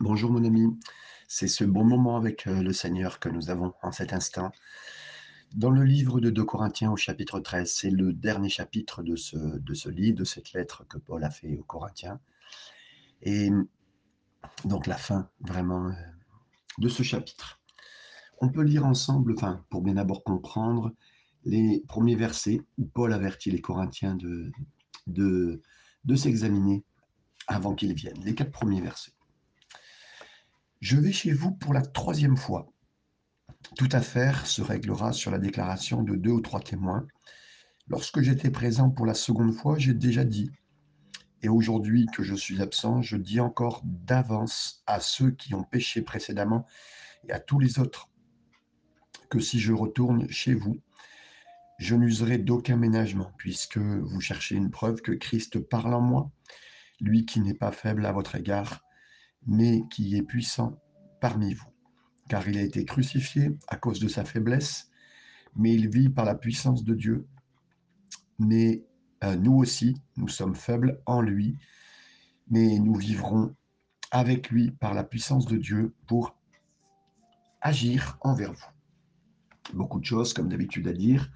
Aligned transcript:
Bonjour 0.00 0.30
mon 0.30 0.44
ami, 0.44 0.78
c'est 1.26 1.48
ce 1.48 1.64
bon 1.64 1.82
moment 1.82 2.16
avec 2.16 2.46
euh, 2.46 2.62
le 2.62 2.72
Seigneur 2.72 3.18
que 3.18 3.28
nous 3.28 3.50
avons 3.50 3.74
en 3.82 3.90
cet 3.90 4.12
instant. 4.12 4.52
Dans 5.56 5.70
le 5.70 5.82
livre 5.82 6.20
de 6.20 6.30
2 6.30 6.44
Corinthiens 6.44 6.92
au 6.92 6.96
chapitre 6.96 7.40
13, 7.40 7.68
c'est 7.68 7.90
le 7.90 8.12
dernier 8.12 8.48
chapitre 8.48 9.02
de 9.02 9.16
ce, 9.16 9.36
de 9.36 9.74
ce 9.74 9.88
livre, 9.88 10.16
de 10.16 10.22
cette 10.22 10.52
lettre 10.52 10.86
que 10.86 10.98
Paul 10.98 11.24
a 11.24 11.30
fait 11.30 11.58
aux 11.58 11.64
Corinthiens. 11.64 12.20
Et 13.22 13.50
donc 14.64 14.86
la 14.86 14.96
fin 14.96 15.28
vraiment 15.40 15.88
euh, 15.88 15.92
de 16.78 16.88
ce 16.88 17.02
chapitre. 17.02 17.60
On 18.40 18.50
peut 18.50 18.62
lire 18.62 18.86
ensemble, 18.86 19.34
enfin 19.36 19.64
pour 19.68 19.82
bien 19.82 19.94
d'abord 19.94 20.22
comprendre, 20.22 20.94
les 21.44 21.82
premiers 21.88 22.14
versets 22.14 22.62
où 22.78 22.86
Paul 22.86 23.12
avertit 23.12 23.50
les 23.50 23.60
Corinthiens 23.60 24.14
de, 24.14 24.52
de, 25.08 25.60
de 26.04 26.14
s'examiner 26.14 26.84
avant 27.48 27.74
qu'ils 27.74 27.94
viennent. 27.94 28.22
Les 28.22 28.36
quatre 28.36 28.52
premiers 28.52 28.80
versets. 28.80 29.17
Je 30.80 30.96
vais 30.96 31.10
chez 31.10 31.32
vous 31.32 31.50
pour 31.50 31.74
la 31.74 31.82
troisième 31.82 32.36
fois. 32.36 32.72
Toute 33.76 33.94
affaire 33.94 34.46
se 34.46 34.62
réglera 34.62 35.12
sur 35.12 35.32
la 35.32 35.40
déclaration 35.40 36.02
de 36.02 36.14
deux 36.14 36.30
ou 36.30 36.40
trois 36.40 36.60
témoins. 36.60 37.04
Lorsque 37.88 38.20
j'étais 38.20 38.50
présent 38.50 38.88
pour 38.88 39.04
la 39.04 39.14
seconde 39.14 39.52
fois, 39.52 39.76
j'ai 39.76 39.94
déjà 39.94 40.24
dit, 40.24 40.52
et 41.42 41.48
aujourd'hui 41.48 42.06
que 42.14 42.22
je 42.22 42.34
suis 42.36 42.62
absent, 42.62 43.02
je 43.02 43.16
dis 43.16 43.40
encore 43.40 43.82
d'avance 43.84 44.84
à 44.86 45.00
ceux 45.00 45.32
qui 45.32 45.52
ont 45.54 45.64
péché 45.64 46.00
précédemment 46.02 46.64
et 47.26 47.32
à 47.32 47.40
tous 47.40 47.58
les 47.58 47.80
autres, 47.80 48.08
que 49.30 49.40
si 49.40 49.58
je 49.58 49.72
retourne 49.72 50.30
chez 50.30 50.54
vous, 50.54 50.80
je 51.78 51.96
n'userai 51.96 52.38
d'aucun 52.38 52.76
ménagement, 52.76 53.32
puisque 53.36 53.78
vous 53.78 54.20
cherchez 54.20 54.54
une 54.54 54.70
preuve 54.70 55.00
que 55.00 55.12
Christ 55.12 55.58
parle 55.58 55.94
en 55.94 56.00
moi, 56.00 56.30
lui 57.00 57.24
qui 57.26 57.40
n'est 57.40 57.54
pas 57.54 57.72
faible 57.72 58.06
à 58.06 58.12
votre 58.12 58.36
égard, 58.36 58.84
mais 59.46 59.82
qui 59.90 60.16
est 60.16 60.22
puissant 60.22 60.78
parmi 61.20 61.54
vous. 61.54 61.68
Car 62.28 62.46
il 62.48 62.58
a 62.58 62.62
été 62.62 62.84
crucifié 62.84 63.56
à 63.68 63.76
cause 63.76 64.00
de 64.00 64.08
sa 64.08 64.24
faiblesse, 64.24 64.90
mais 65.56 65.74
il 65.74 65.88
vit 65.88 66.08
par 66.08 66.24
la 66.24 66.34
puissance 66.34 66.84
de 66.84 66.94
Dieu. 66.94 67.26
Mais 68.38 68.84
euh, 69.24 69.36
nous 69.36 69.54
aussi, 69.54 70.00
nous 70.16 70.28
sommes 70.28 70.54
faibles 70.54 71.00
en 71.06 71.20
lui, 71.20 71.58
mais 72.50 72.78
nous 72.78 72.94
vivrons 72.94 73.54
avec 74.10 74.50
lui 74.50 74.70
par 74.70 74.94
la 74.94 75.04
puissance 75.04 75.46
de 75.46 75.56
Dieu 75.56 75.94
pour 76.06 76.36
agir 77.60 78.18
envers 78.20 78.52
vous. 78.52 79.74
Beaucoup 79.74 80.00
de 80.00 80.04
choses, 80.04 80.32
comme 80.32 80.48
d'habitude, 80.48 80.88
à 80.88 80.92
dire. 80.92 81.30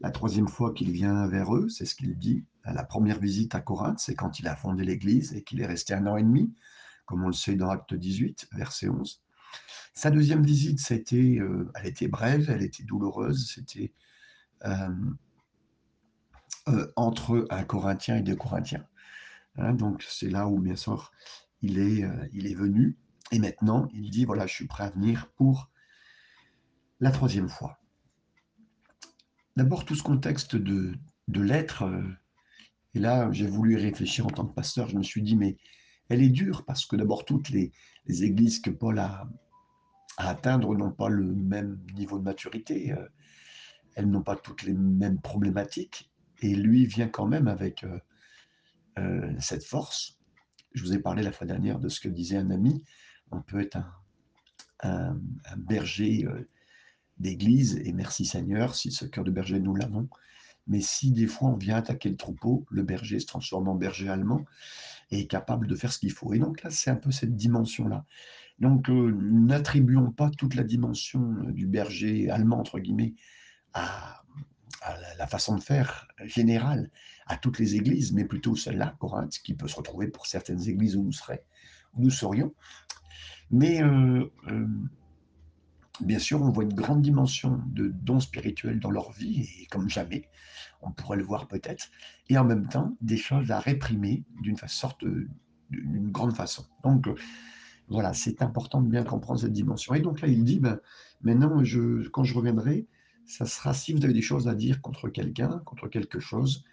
La 0.00 0.10
troisième 0.10 0.48
fois 0.48 0.72
qu'il 0.72 0.90
vient 0.90 1.26
vers 1.26 1.54
eux, 1.54 1.68
c'est 1.68 1.84
ce 1.84 1.94
qu'il 1.94 2.18
dit. 2.18 2.44
La 2.64 2.84
première 2.84 3.18
visite 3.18 3.54
à 3.54 3.60
Corinthe, 3.60 3.98
c'est 3.98 4.14
quand 4.14 4.38
il 4.40 4.48
a 4.48 4.56
fondé 4.56 4.84
l'Église 4.84 5.34
et 5.34 5.42
qu'il 5.42 5.60
est 5.60 5.66
resté 5.66 5.94
un 5.94 6.06
an 6.06 6.16
et 6.16 6.22
demi 6.22 6.52
comme 7.12 7.24
on 7.24 7.26
le 7.26 7.34
sait 7.34 7.56
dans 7.56 7.68
Acte 7.68 7.92
18, 7.92 8.48
verset 8.52 8.88
11. 8.88 9.22
Sa 9.92 10.10
deuxième 10.10 10.42
visite, 10.42 10.80
c'était, 10.80 11.36
euh, 11.40 11.70
elle 11.74 11.84
était 11.84 12.08
brève, 12.08 12.48
elle 12.48 12.62
était 12.62 12.84
douloureuse, 12.84 13.52
c'était 13.54 13.92
euh, 14.64 14.88
euh, 16.68 16.90
entre 16.96 17.46
un 17.50 17.64
Corinthien 17.64 18.16
et 18.16 18.22
deux 18.22 18.34
Corinthiens. 18.34 18.86
Hein, 19.56 19.74
donc 19.74 20.02
c'est 20.08 20.30
là 20.30 20.48
où, 20.48 20.58
bien 20.58 20.74
sûr, 20.74 21.12
il 21.60 21.78
est, 21.78 22.02
il 22.32 22.46
est 22.46 22.54
venu. 22.54 22.96
Et 23.30 23.38
maintenant, 23.38 23.86
il 23.92 24.08
dit, 24.08 24.24
voilà, 24.24 24.46
je 24.46 24.54
suis 24.54 24.66
prêt 24.66 24.84
à 24.84 24.90
venir 24.90 25.28
pour 25.36 25.70
la 27.00 27.10
troisième 27.10 27.50
fois. 27.50 27.78
D'abord, 29.56 29.84
tout 29.84 29.96
ce 29.96 30.02
contexte 30.02 30.56
de, 30.56 30.94
de 31.28 31.40
l'être, 31.42 31.84
et 32.94 33.00
là, 33.00 33.30
j'ai 33.32 33.46
voulu 33.46 33.76
réfléchir 33.76 34.26
en 34.26 34.30
tant 34.30 34.46
que 34.46 34.54
pasteur, 34.54 34.88
je 34.88 34.96
me 34.96 35.02
suis 35.02 35.20
dit, 35.20 35.36
mais 35.36 35.58
elle 36.08 36.22
est 36.22 36.28
dure 36.28 36.64
parce 36.64 36.86
que 36.86 36.96
d'abord 36.96 37.24
toutes 37.24 37.48
les, 37.50 37.72
églises 38.06 38.60
que 38.60 38.70
Paul 38.70 38.98
a 38.98 39.28
à 40.18 40.28
atteindre 40.28 40.74
n'ont 40.76 40.90
pas 40.90 41.08
le 41.08 41.24
même 41.24 41.80
niveau 41.94 42.18
de 42.18 42.24
maturité, 42.24 42.92
euh, 42.92 43.08
elles 43.94 44.10
n'ont 44.10 44.22
pas 44.22 44.36
toutes 44.36 44.62
les 44.62 44.74
mêmes 44.74 45.18
problématiques, 45.20 46.10
et 46.40 46.54
lui 46.54 46.84
vient 46.84 47.08
quand 47.08 47.26
même 47.26 47.48
avec 47.48 47.84
euh, 47.84 47.98
euh, 48.98 49.32
cette 49.38 49.64
force. 49.64 50.18
Je 50.74 50.82
vous 50.82 50.92
ai 50.92 50.98
parlé 50.98 51.22
la 51.22 51.32
fois 51.32 51.46
dernière 51.46 51.78
de 51.78 51.88
ce 51.88 51.98
que 51.98 52.08
disait 52.08 52.36
un 52.36 52.50
ami, 52.50 52.84
on 53.30 53.40
peut 53.40 53.60
être 53.60 53.78
un, 54.82 55.18
un 55.46 55.56
berger 55.56 56.26
d'église, 57.18 57.76
et 57.76 57.92
merci 57.92 58.26
Seigneur, 58.26 58.74
si 58.74 58.90
ce 58.90 59.06
cœur 59.06 59.24
de 59.24 59.30
berger 59.30 59.60
nous 59.60 59.74
l'avons, 59.74 60.08
mais 60.66 60.80
si 60.80 61.12
des 61.12 61.26
fois 61.26 61.50
on 61.50 61.56
vient 61.56 61.76
attaquer 61.76 62.08
le 62.08 62.16
troupeau, 62.16 62.66
le 62.70 62.82
berger 62.82 63.20
se 63.20 63.26
transforme 63.26 63.68
en 63.68 63.74
berger 63.74 64.08
allemand 64.08 64.44
et 65.10 65.20
est 65.20 65.26
capable 65.26 65.66
de 65.66 65.74
faire 65.74 65.92
ce 65.92 65.98
qu'il 65.98 66.12
faut. 66.12 66.32
Et 66.32 66.38
donc 66.38 66.62
là, 66.62 66.70
c'est 66.70 66.90
un 66.90 66.96
peu 66.96 67.10
cette 67.10 67.36
dimension-là. 67.36 68.04
Donc, 68.58 68.88
euh, 68.88 69.12
n'attribuons 69.20 70.12
pas 70.12 70.30
toute 70.30 70.54
la 70.54 70.62
dimension 70.62 71.20
euh, 71.20 71.52
du 71.52 71.66
berger 71.66 72.30
allemand, 72.30 72.58
entre 72.60 72.78
guillemets, 72.78 73.14
à, 73.74 74.22
la 75.18 75.26
façon 75.28 75.56
de 75.56 75.62
faire 75.62 76.08
générale 76.24 76.90
à 77.26 77.36
toutes 77.36 77.60
les 77.60 77.76
églises, 77.76 78.12
mais 78.12 78.24
plutôt 78.24 78.56
celle-là, 78.56 78.96
Corinthe, 78.98 79.38
qui 79.44 79.54
peut 79.54 79.68
se 79.68 79.76
retrouver 79.76 80.08
pour 80.08 80.26
certaines 80.26 80.68
églises 80.68 80.96
où 80.96 81.08
nous, 81.96 82.10
serions. 82.10 82.52
Mais 83.50 83.80
euh, 83.82 84.28
bien 86.00 86.18
sûr, 86.18 86.42
on 86.42 86.50
voit 86.50 86.64
une 86.64 86.74
grande 86.74 87.02
dimension 87.02 87.60
de 87.66 87.88
dons 87.88 88.20
spirituels 88.20 88.80
dans 88.80 88.90
leur 88.90 89.12
vie, 89.12 89.48
et 89.60 89.66
comme 89.66 89.88
jamais, 89.88 90.28
on 90.80 90.90
pourrait 90.90 91.18
le 91.18 91.24
voir 91.24 91.46
peut-être, 91.46 91.90
et 92.28 92.38
en 92.38 92.44
même 92.44 92.68
temps, 92.68 92.96
des 93.00 93.16
choses 93.16 93.50
à 93.50 93.60
réprimer 93.60 94.24
d'une 94.40 94.56
sorte, 94.66 95.04
d'une 95.70 96.10
grande 96.10 96.34
façon. 96.34 96.64
Donc, 96.82 97.08
voilà, 97.88 98.14
c'est 98.14 98.42
important 98.42 98.80
de 98.80 98.88
bien 98.88 99.04
comprendre 99.04 99.40
cette 99.40 99.52
dimension. 99.52 99.94
Et 99.94 100.00
donc 100.00 100.20
là, 100.20 100.28
il 100.28 100.44
dit, 100.44 100.60
ben, 100.60 100.80
maintenant, 101.20 101.62
quand 102.12 102.24
je 102.24 102.34
reviendrai, 102.34 102.86
ça 103.26 103.46
sera, 103.46 103.74
si 103.74 103.92
vous 103.92 104.04
avez 104.04 104.14
des 104.14 104.22
choses 104.22 104.48
à 104.48 104.54
dire 104.54 104.80
contre 104.80 105.08
quelqu'un, 105.08 105.60
contre 105.64 105.88
quelque 105.88 106.20
chose, 106.20 106.64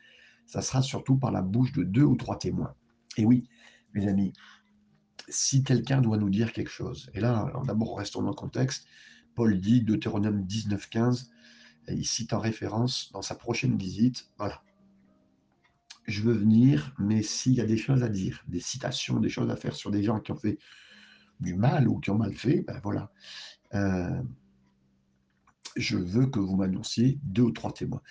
ça 0.46 0.62
sera 0.62 0.82
surtout 0.82 1.18
par 1.18 1.32
la 1.32 1.42
bouche 1.42 1.72
de 1.74 1.84
deux 1.84 2.04
ou 2.04 2.16
trois 2.16 2.40
témoins. 2.40 2.74
Et 3.18 3.26
oui, 3.26 3.48
mes 3.94 4.08
amis, 4.08 4.34
si 5.30 5.64
quelqu'un 5.64 6.02
doit 6.02 6.18
nous 6.18 6.30
dire 6.30 6.54
quelque 6.54 6.72
chose, 6.72 7.10
et 7.14 7.20
là, 7.20 7.52
d'abord, 7.66 7.98
restons 7.98 8.22
dans 8.22 8.30
le 8.30 8.36
contexte, 8.36 8.88
Paul 9.36 9.60
dit, 9.60 9.82
Deutéronome 9.82 10.46
19, 10.46 10.90
15, 10.90 11.32
il 11.90 12.06
cite 12.06 12.34
en 12.34 12.40
référence 12.40 13.12
dans 13.14 13.22
sa 13.22 13.36
prochaine 13.36 13.78
visite, 13.78 14.30
voilà, 14.38 14.62
je 16.08 16.22
veux 16.22 16.34
venir, 16.34 16.94
mais 16.98 17.22
s'il 17.22 17.54
y 17.54 17.62
a 17.62 17.66
des 17.66 17.78
choses 17.78 18.04
à 18.04 18.10
dire, 18.10 18.44
des 18.48 18.60
citations, 18.60 19.20
des 19.20 19.30
choses 19.30 19.50
à 19.50 19.56
faire 19.56 19.76
sur 19.76 19.92
des 19.92 20.04
gens 20.04 20.20
qui 20.20 20.32
ont 20.32 20.38
fait 20.38 20.58
du 21.40 21.56
mal 21.56 21.88
ou 21.88 22.00
qui 22.00 22.10
ont 22.10 22.18
mal 22.18 22.34
fait, 22.34 22.62
ben 22.62 22.80
voilà, 22.84 23.12
euh, 23.74 24.22
je 25.76 25.98
veux 25.98 26.26
que 26.28 26.40
vous 26.40 26.56
m'annonciez 26.56 27.20
deux 27.24 27.44
ou 27.44 27.52
trois 27.52 27.72
témoins. 27.72 28.02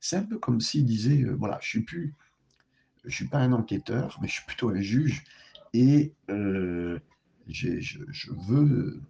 C'est 0.00 0.16
un 0.16 0.24
peu 0.24 0.38
comme 0.38 0.60
s'il 0.60 0.84
disait, 0.84 1.22
euh, 1.22 1.34
voilà, 1.34 1.58
je 1.62 1.68
suis 1.68 1.86
suis 3.08 3.28
pas 3.28 3.38
un 3.38 3.52
enquêteur, 3.52 4.18
mais 4.20 4.28
je 4.28 4.34
suis 4.34 4.44
plutôt 4.44 4.70
un 4.70 4.80
juge, 4.80 5.24
et 5.72 6.14
euh, 6.30 6.98
je, 7.48 8.32
veux, 8.32 9.02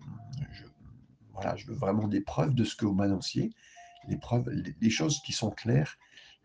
voilà, 1.32 1.56
je 1.56 1.66
veux 1.66 1.74
vraiment 1.74 2.08
des 2.08 2.20
preuves 2.20 2.54
de 2.54 2.64
ce 2.64 2.76
que 2.76 2.86
vous 2.86 2.94
m'annonciez, 2.94 3.52
les 4.08 4.16
preuves, 4.16 4.48
les, 4.80 4.90
choses 4.90 5.20
qui 5.22 5.32
sont 5.32 5.50
claires, 5.50 5.96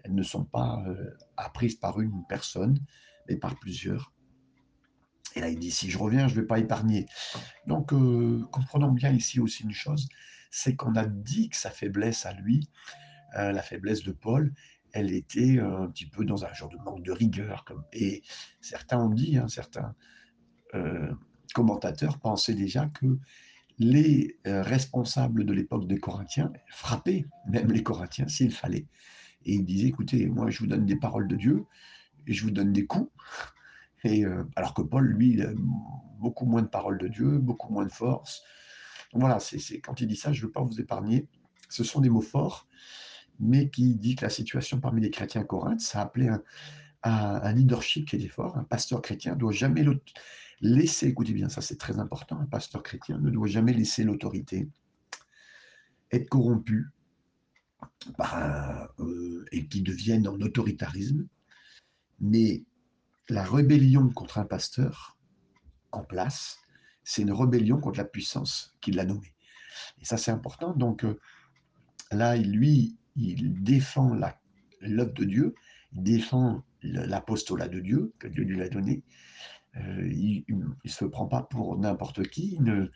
elles 0.03 0.15
ne 0.15 0.23
sont 0.23 0.45
pas 0.45 0.83
euh, 0.87 1.17
apprises 1.37 1.75
par 1.75 2.01
une 2.01 2.25
personne, 2.27 2.79
mais 3.29 3.35
par 3.35 3.59
plusieurs. 3.59 4.13
Et 5.35 5.41
là, 5.41 5.49
il 5.49 5.59
dit, 5.59 5.71
si 5.71 5.89
je 5.89 5.97
reviens, 5.97 6.27
je 6.27 6.35
ne 6.35 6.41
vais 6.41 6.47
pas 6.47 6.59
épargner. 6.59 7.05
Donc, 7.67 7.93
euh, 7.93 8.43
comprenons 8.51 8.91
bien 8.91 9.11
ici 9.11 9.39
aussi 9.39 9.63
une 9.63 9.73
chose, 9.73 10.09
c'est 10.49 10.75
qu'on 10.75 10.95
a 10.95 11.05
dit 11.05 11.49
que 11.49 11.55
sa 11.55 11.69
faiblesse 11.69 12.25
à 12.25 12.33
lui, 12.33 12.69
la 13.33 13.61
faiblesse 13.61 14.03
de 14.03 14.11
Paul, 14.11 14.53
elle 14.93 15.13
était 15.13 15.59
un 15.59 15.87
petit 15.87 16.05
peu 16.05 16.25
dans 16.25 16.45
un 16.45 16.53
genre 16.53 16.69
de 16.69 16.77
manque 16.77 17.03
de 17.03 17.11
rigueur. 17.11 17.65
Et 17.93 18.23
certains 18.59 18.99
ont 18.99 19.09
dit, 19.09 19.37
hein, 19.37 19.47
certains 19.47 19.95
commentateurs 21.53 22.19
pensaient 22.19 22.53
déjà 22.53 22.87
que 22.87 23.19
les 23.81 24.37
euh, 24.47 24.61
responsables 24.61 25.45
de 25.45 25.53
l'époque 25.53 25.87
des 25.87 25.99
Corinthiens 25.99 26.51
frappaient 26.69 27.25
même 27.47 27.71
les 27.71 27.83
Corinthiens 27.83 28.27
s'il 28.27 28.51
fallait. 28.51 28.85
Et 29.45 29.55
ils 29.55 29.65
disaient, 29.65 29.87
écoutez, 29.87 30.27
moi 30.27 30.49
je 30.49 30.59
vous 30.59 30.67
donne 30.67 30.85
des 30.85 30.95
paroles 30.95 31.27
de 31.27 31.35
Dieu 31.35 31.65
et 32.27 32.33
je 32.33 32.43
vous 32.43 32.51
donne 32.51 32.73
des 32.73 32.85
coups. 32.85 33.11
Et, 34.03 34.25
euh, 34.25 34.43
alors 34.55 34.73
que 34.73 34.81
Paul, 34.81 35.05
lui, 35.05 35.41
a 35.41 35.49
beaucoup 36.19 36.45
moins 36.45 36.61
de 36.61 36.67
paroles 36.67 36.97
de 36.97 37.07
Dieu, 37.07 37.37
beaucoup 37.37 37.71
moins 37.71 37.85
de 37.85 37.91
force. 37.91 38.43
voilà, 39.13 39.39
c'est 39.39 39.79
quand 39.79 40.01
il 40.01 40.07
dit 40.07 40.15
ça, 40.15 40.31
je 40.31 40.41
ne 40.41 40.45
veux 40.47 40.51
pas 40.51 40.61
vous 40.61 40.79
épargner. 40.79 41.27
Ce 41.69 41.83
sont 41.83 42.01
des 42.01 42.09
mots 42.09 42.21
forts, 42.21 42.67
mais 43.41 43.69
qui 43.69 43.95
dit 43.95 44.15
que 44.15 44.23
la 44.23 44.29
situation 44.29 44.79
parmi 44.79 45.01
les 45.01 45.11
chrétiens 45.11 45.41
à 45.41 45.43
Corinthe, 45.43 45.81
ça 45.81 46.01
appelait 46.01 46.29
un, 46.29 46.41
un, 47.03 47.53
leadership 47.53 48.07
qui 48.07 48.15
était 48.15 48.27
fort. 48.27 48.57
Un 48.57 48.63
pasteur 48.63 49.01
chrétien 49.01 49.33
ne 49.33 49.39
doit 49.39 49.51
jamais 49.51 49.83
laisser, 50.61 51.07
écoutez 51.07 51.33
bien, 51.33 51.49
ça 51.49 51.61
c'est 51.61 51.77
très 51.77 51.99
important, 51.99 52.39
un 52.39 52.45
pasteur 52.45 52.83
chrétien 52.83 53.17
ne 53.17 53.29
doit 53.29 53.47
jamais 53.47 53.73
laisser 53.73 54.03
l'autorité 54.03 54.69
être 56.11 56.29
corrompu 56.29 56.87
euh, 58.19 59.45
et 59.51 59.67
qui 59.67 59.81
devienne 59.81 60.27
en 60.27 60.39
autoritarisme, 60.39 61.27
mais 62.19 62.63
la 63.29 63.43
rébellion 63.43 64.09
contre 64.09 64.37
un 64.37 64.45
pasteur 64.45 65.17
en 65.91 66.03
place 66.03 66.61
c'est 67.03 67.21
une 67.23 67.31
rébellion 67.31 67.79
contre 67.79 67.97
la 67.97 68.05
puissance 68.05 68.75
qui 68.81 68.91
l'a 68.91 69.05
nommé. 69.05 69.33
Et 69.99 70.05
ça, 70.05 70.17
c'est 70.17 70.31
important. 70.31 70.73
Donc 70.73 71.03
euh, 71.03 71.19
là, 72.11 72.37
lui, 72.37 72.97
il 73.15 73.63
défend 73.63 74.17
l'œuvre 74.81 75.13
de 75.13 75.25
Dieu, 75.25 75.55
il 75.93 76.03
défend 76.03 76.63
l'apostolat 76.83 77.67
de 77.67 77.79
Dieu 77.79 78.13
que 78.19 78.27
Dieu 78.27 78.43
lui 78.43 78.61
a 78.61 78.69
donné. 78.69 79.03
Euh, 79.77 80.11
il 80.11 80.43
ne 80.49 80.89
se 80.89 81.05
prend 81.05 81.27
pas 81.27 81.43
pour 81.43 81.77
n'importe 81.77 82.27
qui, 82.27 82.55
il 82.55 82.63
ne 82.63 82.91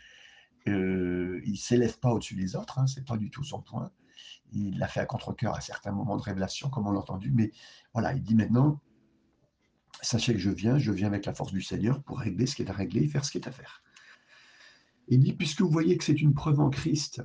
euh, 0.67 1.41
s'élève 1.55 1.99
pas 1.99 2.11
au-dessus 2.11 2.35
des 2.35 2.55
autres, 2.55 2.79
hein, 2.79 2.87
c'est 2.87 3.05
pas 3.05 3.17
du 3.17 3.29
tout 3.29 3.43
son 3.43 3.61
point. 3.61 3.91
Il 4.51 4.77
l'a 4.77 4.87
fait 4.87 4.99
à 4.99 5.05
contre-cœur 5.05 5.55
à 5.55 5.61
certains 5.61 5.91
moments 5.91 6.17
de 6.17 6.21
révélation, 6.21 6.69
comme 6.69 6.87
on 6.87 6.91
l'a 6.91 6.99
entendu, 6.99 7.31
mais 7.31 7.51
voilà, 7.93 8.13
il 8.13 8.21
dit 8.21 8.35
maintenant, 8.35 8.81
sachez 10.01 10.33
que 10.33 10.39
je 10.39 10.49
viens, 10.49 10.77
je 10.77 10.91
viens 10.91 11.07
avec 11.07 11.25
la 11.25 11.33
force 11.33 11.53
du 11.53 11.61
Seigneur 11.61 12.03
pour 12.03 12.19
régler 12.19 12.45
ce 12.45 12.55
qui 12.55 12.61
est 12.61 12.69
à 12.69 12.73
régler 12.73 13.07
faire 13.07 13.23
ce 13.23 13.31
qui 13.31 13.37
est 13.37 13.47
à 13.47 13.51
faire. 13.51 13.83
Il 15.07 15.19
dit, 15.19 15.33
puisque 15.33 15.61
vous 15.61 15.69
voyez 15.69 15.97
que 15.97 16.03
c'est 16.03 16.19
une 16.19 16.33
preuve 16.33 16.59
en 16.59 16.69
Christ, 16.69 17.21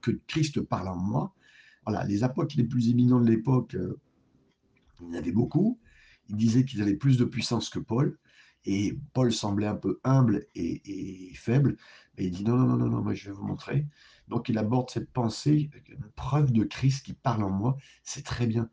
que 0.00 0.10
Christ 0.26 0.60
parle 0.60 0.88
en 0.88 0.96
moi, 0.96 1.34
voilà, 1.84 2.04
les 2.04 2.24
apôtres 2.24 2.56
les 2.56 2.64
plus 2.64 2.90
éminents 2.90 3.20
de 3.20 3.28
l'époque, 3.28 3.74
euh, 3.74 3.98
il 5.00 5.08
y 5.08 5.10
en 5.10 5.14
avait 5.14 5.32
beaucoup, 5.32 5.80
ils 6.28 6.36
disaient 6.36 6.64
qu'ils 6.64 6.82
avaient 6.82 6.96
plus 6.96 7.16
de 7.18 7.24
puissance 7.24 7.68
que 7.68 7.78
Paul, 7.78 8.18
et 8.64 8.96
Paul 9.12 9.32
semblait 9.32 9.66
un 9.66 9.74
peu 9.74 9.98
humble 10.04 10.46
et, 10.54 11.32
faible, 11.34 11.76
mais 12.16 12.26
il 12.26 12.30
dit 12.30 12.44
non, 12.44 12.56
non, 12.56 12.66
non, 12.66 12.76
non, 12.76 12.88
non, 12.88 13.02
moi 13.02 13.14
je 13.14 13.28
vais 13.28 13.34
vous 13.34 13.44
montrer. 13.44 13.86
Donc 14.28 14.48
il 14.48 14.56
aborde 14.56 14.90
cette 14.90 15.10
pensée, 15.10 15.70
une 15.88 16.08
preuve 16.14 16.52
de 16.52 16.62
Christ 16.62 17.04
qui 17.04 17.14
parle 17.14 17.42
en 17.42 17.50
moi, 17.50 17.76
c'est 18.04 18.24
très 18.24 18.46
bien. 18.46 18.70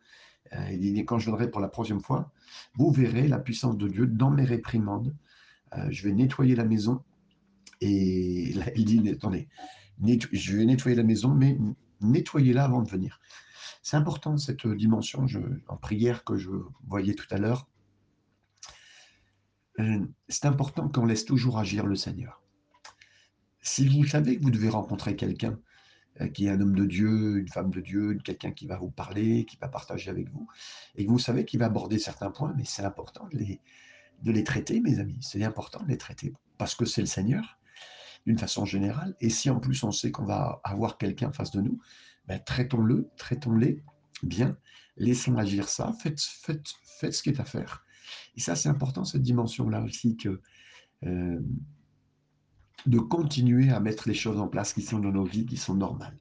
Euh, 0.53 0.71
il 0.71 0.93
dit, 0.93 1.05
quand 1.05 1.19
je 1.19 1.25
viendrai 1.25 1.49
pour 1.49 1.61
la 1.61 1.69
troisième 1.69 2.01
fois, 2.01 2.31
vous 2.75 2.91
verrez 2.91 3.27
la 3.27 3.39
puissance 3.39 3.77
de 3.77 3.87
Dieu 3.87 4.07
dans 4.07 4.31
mes 4.31 4.45
réprimandes. 4.45 5.15
Euh, 5.75 5.87
je 5.89 6.03
vais 6.03 6.13
nettoyer 6.13 6.55
la 6.55 6.65
maison. 6.65 7.03
Et 7.81 8.53
il 8.75 8.85
dit, 8.85 9.09
attendez, 9.09 9.47
je 10.31 10.57
vais 10.57 10.65
nettoyer 10.65 10.95
la 10.95 11.03
maison, 11.03 11.33
mais 11.33 11.57
nettoyez-la 12.01 12.65
avant 12.65 12.81
de 12.81 12.89
venir. 12.89 13.19
C'est 13.81 13.97
important 13.97 14.37
cette 14.37 14.67
dimension 14.67 15.27
je, 15.27 15.39
en 15.67 15.77
prière 15.77 16.23
que 16.23 16.37
je 16.37 16.49
voyais 16.87 17.13
tout 17.13 17.27
à 17.31 17.37
l'heure. 17.37 17.67
Euh, 19.79 20.05
c'est 20.27 20.45
important 20.45 20.89
qu'on 20.89 21.05
laisse 21.05 21.25
toujours 21.25 21.57
agir 21.57 21.85
le 21.85 21.95
Seigneur. 21.95 22.41
Si 23.61 23.87
vous 23.87 24.05
savez 24.05 24.37
que 24.37 24.43
vous 24.43 24.51
devez 24.51 24.69
rencontrer 24.69 25.15
quelqu'un 25.15 25.57
euh, 26.21 26.27
qui 26.27 26.47
est 26.47 26.49
un 26.49 26.59
homme 26.59 26.75
de 26.75 26.85
Dieu, 26.85 27.37
une 27.37 27.47
femme 27.47 27.71
de 27.71 27.79
Dieu, 27.79 28.17
quelqu'un 28.23 28.51
qui 28.51 28.67
va 28.67 28.77
vous 28.77 28.89
parler, 28.89 29.45
qui 29.45 29.57
va 29.57 29.69
partager 29.69 30.09
avec 30.09 30.29
vous, 30.29 30.47
et 30.95 31.05
que 31.05 31.11
vous 31.11 31.19
savez 31.19 31.45
qu'il 31.45 31.59
va 31.59 31.67
aborder 31.67 31.99
certains 31.99 32.31
points, 32.31 32.53
mais 32.57 32.65
c'est 32.65 32.83
important 32.83 33.27
de 33.31 33.37
les, 33.37 33.61
de 34.23 34.31
les 34.31 34.43
traiter, 34.43 34.81
mes 34.81 34.99
amis. 34.99 35.17
C'est 35.21 35.43
important 35.43 35.81
de 35.83 35.87
les 35.87 35.97
traiter 35.97 36.33
parce 36.57 36.75
que 36.75 36.85
c'est 36.85 37.01
le 37.01 37.07
Seigneur, 37.07 37.58
d'une 38.25 38.37
façon 38.37 38.65
générale. 38.65 39.15
Et 39.21 39.29
si 39.29 39.49
en 39.49 39.59
plus 39.59 39.83
on 39.83 39.91
sait 39.91 40.11
qu'on 40.11 40.25
va 40.25 40.61
avoir 40.63 40.97
quelqu'un 40.97 41.31
face 41.31 41.51
de 41.51 41.61
nous, 41.61 41.79
ben, 42.27 42.39
traitons-le, 42.43 43.09
traitons-les 43.17 43.83
bien, 44.23 44.57
laissons 44.97 45.37
agir 45.37 45.67
ça, 45.67 45.93
faites, 45.93 46.21
faites, 46.21 46.67
faites 46.83 47.13
ce 47.13 47.23
qui 47.23 47.29
est 47.29 47.39
à 47.39 47.45
faire. 47.45 47.85
Et 48.35 48.39
ça, 48.39 48.55
c'est 48.55 48.69
important, 48.69 49.05
cette 49.05 49.21
dimension-là 49.21 49.81
aussi, 49.81 50.17
que 50.17 50.41
euh, 51.05 51.39
de 52.85 52.99
continuer 52.99 53.69
à 53.71 53.79
mettre 53.79 54.07
les 54.07 54.13
choses 54.13 54.39
en 54.39 54.47
place 54.47 54.73
qui 54.73 54.81
sont 54.81 54.99
dans 54.99 55.11
nos 55.11 55.25
vies, 55.25 55.45
qui 55.45 55.57
sont 55.57 55.75
normales. 55.75 56.17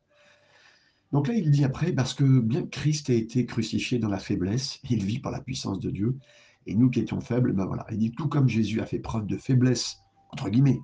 Donc 1.13 1.29
là, 1.29 1.35
il 1.35 1.51
dit 1.51 1.65
après, 1.65 1.93
parce 1.93 2.15
que 2.15 2.41
bien 2.41 2.63
que 2.63 2.69
Christ 2.69 3.11
ait 3.11 3.19
été 3.19 3.47
crucifié 3.47 3.99
dans 3.99 4.09
la 4.09 4.19
faiblesse, 4.19 4.81
il 4.91 5.05
vit 5.05 5.21
par 5.21 5.33
la 5.33 5.41
puissance 5.41 5.81
de 5.81 5.91
Dieu, 5.91 6.19
et 6.67 6.75
nous 6.75 6.91
qui 6.91 7.01
étions 7.01 7.21
faibles, 7.21 7.53
ben 7.53 7.65
voilà, 7.65 7.87
il 7.91 7.99
dit 7.99 8.13
tout 8.13 8.29
comme 8.29 8.49
Jésus 8.49 8.81
a 8.81 8.87
fait 8.87 8.99
preuve 8.99 9.27
de 9.27 9.39
faiblesse, 9.39 9.99
entre 10.31 10.51
guillemets, 10.51 10.81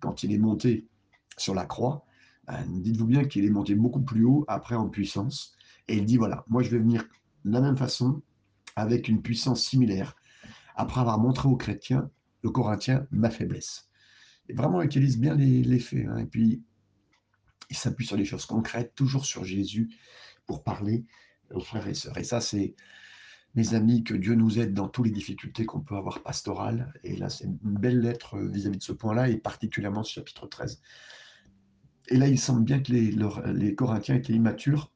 quand 0.00 0.22
il 0.22 0.32
est 0.32 0.38
monté 0.38 0.86
sur 1.36 1.54
la 1.54 1.64
croix, 1.64 2.04
ben, 2.46 2.64
dites-vous 2.66 3.06
bien 3.06 3.24
qu'il 3.24 3.44
est 3.44 3.50
monté 3.50 3.74
beaucoup 3.74 4.00
plus 4.00 4.24
haut 4.24 4.44
après 4.48 4.74
en 4.74 4.88
puissance, 4.88 5.54
et 5.86 5.96
il 5.96 6.04
dit 6.04 6.16
voilà, 6.16 6.44
moi 6.48 6.62
je 6.62 6.70
vais 6.70 6.78
venir 6.78 7.04
de 7.44 7.52
la 7.52 7.60
même 7.60 7.76
façon, 7.76 8.22
avec 8.76 9.08
une 9.08 9.22
puissance 9.22 9.62
similaire, 9.62 10.16
après 10.76 11.00
avoir 11.00 11.18
montré 11.18 11.48
aux 11.48 11.56
chrétiens, 11.56 12.10
aux 12.44 12.52
Corinthiens, 12.52 13.06
ma 13.10 13.30
faiblesse 13.30 13.88
et 14.48 14.54
vraiment 14.54 14.82
utilise 14.82 15.18
bien 15.18 15.34
les, 15.34 15.78
faits. 15.78 16.06
Hein. 16.08 16.18
Et 16.18 16.26
puis, 16.26 16.62
il 17.70 17.76
s'appuie 17.76 18.06
sur 18.06 18.16
les 18.16 18.24
choses 18.24 18.46
concrètes, 18.46 18.94
toujours 18.94 19.26
sur 19.26 19.44
Jésus, 19.44 19.90
pour 20.46 20.62
parler 20.62 21.04
aux 21.50 21.60
frères 21.60 21.86
et 21.86 21.94
sœurs. 21.94 22.16
Et 22.18 22.24
ça, 22.24 22.40
c'est, 22.40 22.74
mes 23.54 23.74
amis, 23.74 24.04
que 24.04 24.14
Dieu 24.14 24.34
nous 24.34 24.58
aide 24.58 24.74
dans 24.74 24.88
toutes 24.88 25.06
les 25.06 25.12
difficultés 25.12 25.66
qu'on 25.66 25.80
peut 25.80 25.96
avoir 25.96 26.22
pastorales. 26.22 26.92
Et 27.04 27.16
là, 27.16 27.28
c'est 27.28 27.44
une 27.44 27.58
belle 27.62 28.00
lettre 28.00 28.36
euh, 28.36 28.48
vis-à-vis 28.48 28.78
de 28.78 28.82
ce 28.82 28.92
point-là, 28.92 29.28
et 29.28 29.36
particulièrement 29.36 30.04
ce 30.04 30.14
chapitre 30.14 30.46
13. 30.46 30.80
Et 32.08 32.16
là, 32.16 32.28
il 32.28 32.38
semble 32.38 32.64
bien 32.64 32.80
que 32.80 32.92
les, 32.92 33.74
Corinthiens 33.74 34.16
étaient 34.16 34.32
immatures, 34.32 34.92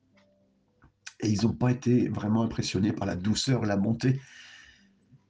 et 1.20 1.30
ils 1.30 1.44
n'ont 1.44 1.54
pas 1.54 1.70
été 1.70 2.08
vraiment 2.08 2.42
impressionnés 2.42 2.92
par 2.92 3.06
la 3.06 3.16
douceur 3.16 3.64
la 3.64 3.76
bonté 3.76 4.20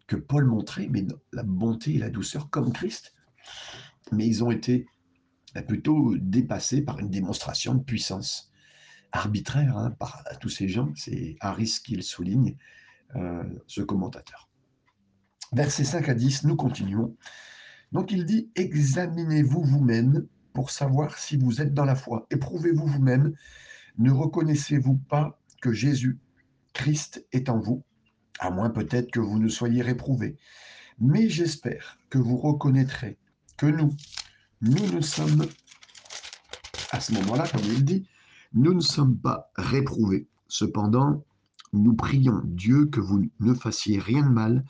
que 0.07 0.17
Paul 0.17 0.47
montrait, 0.47 0.89
mais 0.91 1.07
la 1.33 1.43
bonté 1.43 1.95
et 1.95 1.99
la 1.99 2.11
douceur 2.11 2.51
comme 2.51 2.73
Christ 2.73 3.15
mais 4.13 4.27
ils 4.27 4.45
ont 4.45 4.51
été 4.51 4.87
bah, 5.55 5.63
plutôt 5.63 6.17
dépassés 6.17 6.83
par 6.83 6.99
une 6.99 7.11
démonstration 7.11 7.75
de 7.75 7.83
puissance 7.83 8.51
arbitraire 9.13 9.77
hein, 9.77 9.91
par 9.91 10.25
tous 10.41 10.49
ces 10.49 10.69
gens. 10.69 10.93
C'est 10.95 11.37
Harris 11.41 11.81
qui 11.85 11.97
le 11.97 12.03
souligne, 12.03 12.57
euh, 13.17 13.43
ce 13.67 13.83
commentateur. 13.83 14.49
Versets 15.53 15.85
5 15.85 16.09
à 16.09 16.15
10, 16.15 16.45
nous 16.45 16.57
continuons. 16.57 17.15
Donc 17.93 18.11
il 18.11 18.25
dit, 18.25 18.51
examinez-vous 18.55 19.63
vous-même 19.63 20.27
pour 20.55 20.71
savoir 20.71 21.19
si 21.19 21.37
vous 21.37 21.61
êtes 21.61 21.75
dans 21.75 21.85
la 21.85 21.95
foi. 21.95 22.27
Éprouvez-vous 22.31 22.87
vous-même. 22.87 23.35
Ne 23.99 24.11
reconnaissez-vous 24.11 24.97
pas 24.97 25.39
que 25.61 25.73
Jésus, 25.73 26.19
Christ, 26.73 27.27
est 27.33 27.51
en 27.51 27.59
vous, 27.59 27.85
à 28.39 28.51
moins 28.51 28.71
peut-être 28.71 29.11
que 29.11 29.21
vous 29.21 29.39
ne 29.39 29.49
soyez 29.49 29.83
réprouvés. 29.83 30.37
Mais 30.99 31.29
j'espère 31.29 31.99
que 32.09 32.19
vous 32.19 32.37
reconnaîtrez 32.37 33.19
que 33.57 33.67
nous, 33.67 33.95
nous 34.63 34.93
ne 34.93 35.01
sommes, 35.01 35.47
à 36.91 37.01
ce 37.01 37.13
moment-là, 37.13 37.47
comme 37.49 37.65
il 37.65 37.85
dit, 37.85 38.09
nous 38.55 38.75
ne 38.75 38.81
sommes 38.81 39.19
pas 39.19 39.51
réprouvés. 39.57 40.27
Cependant, 40.49 41.25
nous 41.73 41.95
prions 41.95 42.41
Dieu 42.45 42.87
que 42.87 43.01
vous 43.01 43.31
ne 43.41 43.55
fassiez 43.55 43.99
rien 43.99 44.23
de 44.23 44.33
mal, 44.33 44.65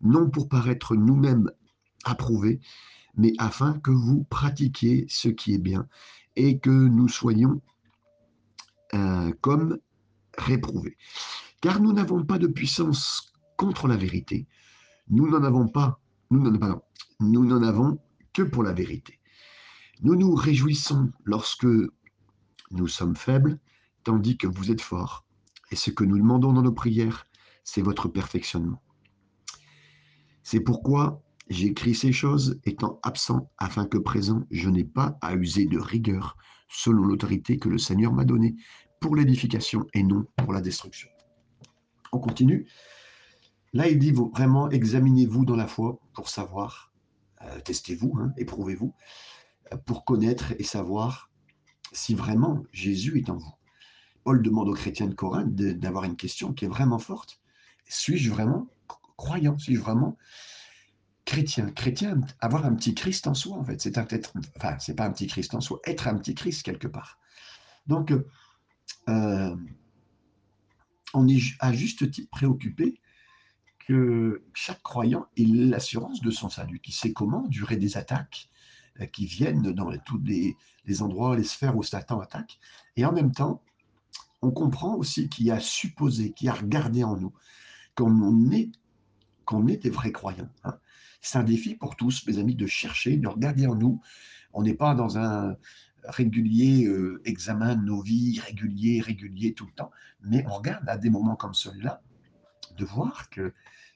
non 0.00 0.28
pour 0.28 0.48
paraître 0.48 0.94
nous-mêmes 0.94 1.50
approuvés, 2.04 2.60
mais 3.16 3.32
afin 3.38 3.78
que 3.78 3.90
vous 3.90 4.24
pratiquiez 4.24 5.06
ce 5.08 5.28
qui 5.28 5.54
est 5.54 5.58
bien 5.58 5.86
et 6.36 6.58
que 6.58 6.70
nous 6.70 7.08
soyons 7.08 7.60
euh, 8.94 9.32
comme 9.40 9.78
réprouvés. 10.36 10.96
Car 11.60 11.80
nous 11.80 11.92
n'avons 11.92 12.24
pas 12.24 12.38
de 12.38 12.46
puissance 12.46 13.32
contre 13.56 13.86
la 13.86 13.96
vérité. 13.96 14.46
Nous 15.08 15.28
n'en 15.28 15.44
avons 15.44 15.68
pas, 15.68 16.00
nous 16.30 16.50
n'en, 16.50 16.82
nous 17.20 17.44
n'en 17.44 17.62
avons 17.62 17.98
que 18.32 18.42
pour 18.42 18.62
la 18.62 18.72
vérité. 18.72 19.20
Nous 20.00 20.16
nous 20.16 20.34
réjouissons 20.34 21.12
lorsque 21.24 21.66
nous 22.70 22.88
sommes 22.88 23.16
faibles, 23.16 23.58
tandis 24.04 24.36
que 24.36 24.46
vous 24.46 24.70
êtes 24.70 24.80
forts. 24.80 25.24
Et 25.72 25.76
ce 25.76 25.90
que 25.90 26.04
nous 26.04 26.18
demandons 26.18 26.52
dans 26.52 26.62
nos 26.62 26.72
prières, 26.72 27.26
c'est 27.64 27.82
votre 27.82 28.06
perfectionnement. 28.06 28.82
C'est 30.42 30.60
pourquoi 30.60 31.22
j'écris 31.48 31.94
ces 31.94 32.12
choses 32.12 32.60
étant 32.64 33.00
absent, 33.02 33.50
afin 33.58 33.86
que 33.86 33.98
présent, 33.98 34.44
je 34.50 34.68
n'ai 34.68 34.84
pas 34.84 35.18
à 35.22 35.34
user 35.34 35.64
de 35.64 35.78
rigueur, 35.78 36.36
selon 36.68 37.04
l'autorité 37.04 37.58
que 37.58 37.68
le 37.68 37.78
Seigneur 37.78 38.12
m'a 38.12 38.24
donnée, 38.24 38.54
pour 39.00 39.16
l'édification 39.16 39.86
et 39.94 40.02
non 40.02 40.26
pour 40.36 40.52
la 40.52 40.60
destruction. 40.60 41.08
On 42.12 42.18
continue. 42.18 42.68
Là, 43.72 43.88
il 43.88 43.98
dit 43.98 44.12
vraiment, 44.12 44.70
examinez-vous 44.70 45.44
dans 45.46 45.56
la 45.56 45.66
foi 45.66 45.98
pour 46.12 46.28
savoir 46.28 46.92
euh, 47.44 47.60
testez-vous, 47.60 48.14
hein, 48.18 48.32
éprouvez-vous, 48.36 48.94
euh, 49.72 49.76
pour 49.78 50.04
connaître 50.04 50.52
et 50.58 50.64
savoir 50.64 51.30
si 51.92 52.14
vraiment 52.14 52.62
Jésus 52.72 53.18
est 53.18 53.30
en 53.30 53.36
vous. 53.36 53.54
Paul 54.24 54.42
demande 54.42 54.68
aux 54.68 54.74
chrétiens 54.74 55.08
de 55.08 55.14
Corinthe 55.14 55.54
d'avoir 55.54 56.04
une 56.04 56.16
question 56.16 56.52
qui 56.52 56.64
est 56.64 56.68
vraiment 56.68 56.98
forte. 56.98 57.40
Suis-je 57.88 58.30
vraiment 58.30 58.68
croyant? 59.16 59.58
Suis-je 59.58 59.80
vraiment 59.80 60.16
chrétien? 61.24 61.70
Chrétien, 61.70 62.20
avoir 62.40 62.64
un 62.66 62.74
petit 62.74 62.94
Christ 62.94 63.26
en 63.26 63.34
soi, 63.34 63.56
en 63.56 63.64
fait. 63.64 63.80
C'est 63.80 63.96
être, 63.96 64.32
enfin, 64.56 64.78
c'est 64.78 64.94
pas 64.94 65.06
un 65.06 65.12
petit 65.12 65.26
Christ 65.26 65.54
en 65.54 65.60
soi, 65.60 65.80
être 65.84 66.08
un 66.08 66.16
petit 66.16 66.34
Christ 66.34 66.62
quelque 66.62 66.88
part. 66.88 67.18
Donc, 67.86 68.12
euh, 69.08 69.56
on 71.14 71.28
est 71.28 71.40
à 71.58 71.72
juste 71.72 72.10
titre 72.10 72.30
préoccupé 72.30 73.00
que 73.86 74.44
chaque 74.54 74.82
croyant 74.82 75.26
ait 75.36 75.44
l'assurance 75.44 76.20
de 76.20 76.30
son 76.30 76.48
salut, 76.48 76.80
qui 76.80 76.92
sait 76.92 77.12
comment 77.12 77.46
durer 77.48 77.76
des 77.76 77.96
attaques 77.96 78.48
euh, 79.00 79.06
qui 79.06 79.26
viennent 79.26 79.72
dans 79.72 79.90
tous 79.98 80.20
les, 80.22 81.02
endroits, 81.02 81.36
les 81.36 81.44
sphères 81.44 81.76
où 81.76 81.82
Satan 81.82 82.20
attaque. 82.20 82.58
Et 82.96 83.04
en 83.04 83.12
même 83.12 83.32
temps, 83.32 83.62
on 84.42 84.50
comprend 84.50 84.96
aussi 84.96 85.28
qu'il 85.28 85.46
y 85.46 85.50
a 85.50 85.60
supposé, 85.60 86.32
qu'il 86.32 86.46
y 86.46 86.50
a 86.50 86.54
regardé 86.54 87.04
en 87.04 87.16
nous 87.16 87.32
qu'on 87.94 88.50
est, 88.50 88.70
qu'on 89.44 89.66
est 89.68 89.76
des 89.76 89.90
vrais 89.90 90.12
croyants. 90.12 90.50
Hein. 90.64 90.78
C'est 91.20 91.38
un 91.38 91.44
défi 91.44 91.74
pour 91.74 91.96
tous, 91.96 92.26
mes 92.26 92.38
amis, 92.38 92.56
de 92.56 92.66
chercher, 92.66 93.16
de 93.16 93.28
regarder 93.28 93.66
en 93.66 93.76
nous. 93.76 94.00
On 94.52 94.62
n'est 94.62 94.74
pas 94.74 94.94
dans 94.94 95.18
un 95.18 95.56
régulier 96.04 96.86
euh, 96.86 97.22
examen 97.24 97.76
de 97.76 97.84
nos 97.84 98.02
vies, 98.02 98.40
régulier, 98.40 99.00
régulier 99.00 99.54
tout 99.54 99.66
le 99.66 99.72
temps, 99.72 99.92
mais 100.20 100.44
on 100.48 100.54
regarde 100.54 100.88
à 100.88 100.98
des 100.98 101.10
moments 101.10 101.36
comme 101.36 101.54
celui-là, 101.54 102.02
de 102.76 102.84
voir 102.84 103.30
que 103.30 103.52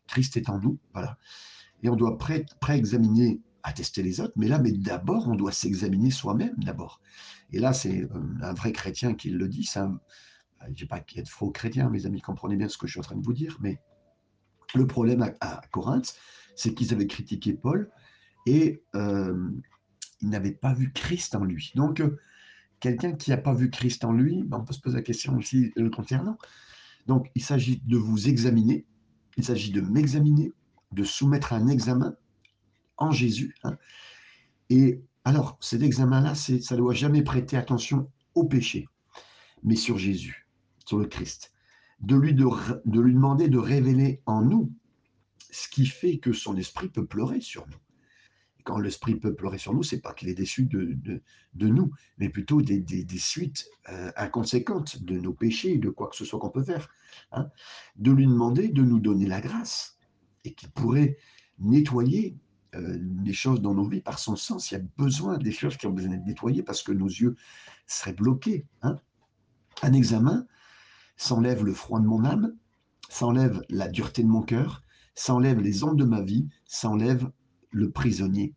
Christ 0.07 0.37
est 0.37 0.49
en 0.49 0.61
nous, 0.61 0.79
voilà. 0.93 1.19
Et 1.83 1.89
on 1.89 1.97
doit 1.97 2.17
pré-examiner, 2.17 3.41
attester 3.65 4.05
les 4.05 4.21
autres, 4.21 4.35
mais 4.37 4.47
là, 4.47 4.61
mais 4.61 4.71
d'abord, 4.71 5.27
on 5.27 5.35
doit 5.35 5.51
s'examiner 5.51 6.13
soi-même 6.13 6.55
d'abord. 6.59 7.01
Et 7.51 7.59
là, 7.59 7.73
c'est 7.73 8.03
euh, 8.03 8.09
un 8.43 8.53
vrai 8.53 8.71
chrétien 8.73 9.15
qui 9.15 9.31
le 9.31 9.49
dit, 9.49 9.65
c'est 9.65 9.81
un, 9.81 10.01
je 10.63 10.69
ne 10.69 10.75
dis 10.75 10.87
pas 10.87 11.01
qu'il 11.01 11.19
y 11.19 11.21
ait 11.21 11.25
de 11.25 11.29
faux 11.29 11.51
chrétiens, 11.51 11.89
mes 11.91 12.07
amis, 12.07 12.21
comprenez 12.21 12.57
bien 12.57 12.69
ce 12.69 12.79
que 12.79 12.87
je 12.87 12.93
suis 12.93 13.01
en 13.01 13.05
train 13.05 13.17
de 13.17 13.25
vous 13.25 13.33
dire, 13.33 13.57
mais 13.61 13.81
le 14.75 14.87
problème 14.87 15.33
à, 15.41 15.61
Corinthe, 15.71 16.15
c'est 16.55 16.75
qu'ils 16.75 16.93
avaient 16.93 17.07
critiqué 17.07 17.53
Paul 17.53 17.91
et 18.47 18.83
euh, 18.95 19.51
ils 20.21 20.29
n'avaient 20.29 20.53
pas 20.53 20.75
vu 20.75 20.93
Christ 20.93 21.35
en 21.35 21.45
lui. 21.45 21.73
Donc, 21.75 22.01
euh, 22.01 22.19
quelqu'un 22.81 23.13
qui 23.13 23.31
n'a 23.31 23.37
pas 23.37 23.55
vu 23.55 23.71
Christ 23.71 24.05
en 24.05 24.13
lui, 24.13 24.43
ben, 24.45 24.59
on 24.59 24.65
peut 24.65 24.73
se 24.73 24.81
poser 24.81 24.97
la 24.97 25.03
question 25.03 25.37
aussi 25.37 25.73
le 25.77 25.91
concernant. 25.91 26.39
Donc, 27.07 27.31
il 27.35 27.43
s'agit 27.43 27.83
de 27.85 27.97
vous 27.97 28.29
examiner, 28.29 28.87
il 29.37 29.45
s'agit 29.45 29.71
de 29.71 29.81
m'examiner, 29.81 30.53
de 30.93 31.05
soumettre 31.05 31.53
un 31.53 31.69
examen 31.69 32.17
en 32.97 33.11
Jésus. 33.11 33.55
Hein. 33.65 33.77
Et 34.71 35.03
alors, 35.25 35.59
cet 35.61 35.83
examen-là, 35.83 36.35
ça 36.35 36.53
ne 36.53 36.77
doit 36.77 36.95
jamais 36.95 37.23
prêter 37.23 37.57
attention 37.57 38.11
au 38.35 38.45
péché, 38.45 38.89
mais 39.63 39.77
sur 39.77 39.99
Jésus, 39.99 40.46
sur 40.87 40.99
le 40.99 41.07
Christ 41.07 41.53
de 42.01 42.17
lui, 42.17 42.35
de, 42.35 43.01
lui 43.01 43.15
demander 43.15 43.49
de 43.49 43.59
révéler 43.59 44.23
en 44.27 44.43
nous 44.43 44.73
ce 45.51 45.69
qui 45.69 45.87
fait 45.87 46.19
que 46.19 46.33
son 46.33 46.57
esprit 46.57 46.89
peut 46.89 47.07
pleurer 47.07 47.41
sur 47.41 47.67
nous. 47.67 47.77
quand 48.65 48.79
l'esprit 48.79 49.15
peut 49.15 49.35
pleurer 49.35 49.59
sur 49.59 49.73
nous, 49.73 49.83
c'est 49.83 50.01
pas 50.01 50.13
qu'il 50.13 50.29
est 50.29 50.35
déçu 50.35 50.65
de, 50.65 50.99
de, 51.55 51.69
nous, 51.69 51.93
mais 52.19 52.29
plutôt 52.29 52.61
des, 52.61 52.81
des, 52.81 53.19
suites 53.19 53.69
euh, 53.89 54.11
inconséquentes 54.17 55.03
de 55.05 55.19
nos 55.19 55.33
péchés, 55.33 55.79
de 55.79 55.89
quoi 55.89 56.09
que 56.09 56.17
ce 56.17 56.25
soit 56.25 56.41
qu'on 56.41 56.51
peut 56.51 56.65
faire. 56.65 56.91
Hein. 57.33 57.49
De 57.97 58.11
lui 58.11 58.27
demander 58.27 58.69
de 58.69 58.83
nous 58.83 58.99
donner 58.99 59.27
la 59.27 59.41
grâce 59.41 59.99
et 60.45 60.53
qu'il 60.53 60.71
pourrait 60.71 61.17
nettoyer 61.59 62.37
euh, 62.75 62.99
les 63.25 63.33
choses 63.33 63.63
dans 63.63 63.75
nos 63.75 63.89
vies 63.89 64.01
par 64.01 64.19
son 64.19 64.37
sens. 64.37 64.71
Il 64.71 64.75
y 64.75 64.77
a 64.79 64.85
besoin 64.99 65.39
des 65.39 65.53
choses 65.53 65.77
qui 65.77 65.87
ont 65.87 65.93
besoin 65.93 66.11
d'être 66.11 66.27
nettoyées 66.27 66.63
parce 66.63 66.83
que 66.83 66.93
nos 66.93 67.07
yeux 67.07 67.37
seraient 67.87 68.13
bloqués. 68.13 68.67
Hein. 68.83 68.99
Un 69.83 69.93
examen, 69.93 70.47
ça 71.17 71.35
enlève 71.35 71.65
le 71.65 71.73
froid 71.73 72.01
de 72.01 72.07
mon 72.07 72.25
âme, 72.25 72.55
ça 73.09 73.27
enlève 73.27 73.63
la 73.69 73.89
dureté 73.89 74.23
de 74.23 74.29
mon 74.29 74.43
cœur, 74.43 74.83
ça 75.15 75.35
enlève 75.35 75.61
les 75.61 75.83
ondes 75.83 75.99
de 75.99 76.05
ma 76.05 76.21
vie, 76.21 76.49
ça 76.67 76.89
enlève 76.89 77.31
le 77.71 77.91
prisonnier 77.91 78.55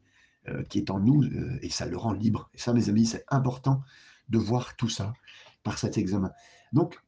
euh, 0.48 0.64
qui 0.64 0.80
est 0.80 0.90
en 0.90 1.00
nous 1.00 1.24
euh, 1.24 1.58
et 1.62 1.70
ça 1.70 1.86
le 1.86 1.98
rend 1.98 2.14
libre. 2.14 2.50
Et 2.54 2.58
ça, 2.58 2.74
mes 2.74 2.90
amis, 2.90 3.06
c'est 3.06 3.26
important 3.30 3.82
de 4.30 4.38
voir 4.38 4.76
tout 4.76 4.90
ça 4.90 5.14
par 5.64 5.78
cet 5.78 5.98
examen. 5.98 6.32
Donc, 6.74 7.00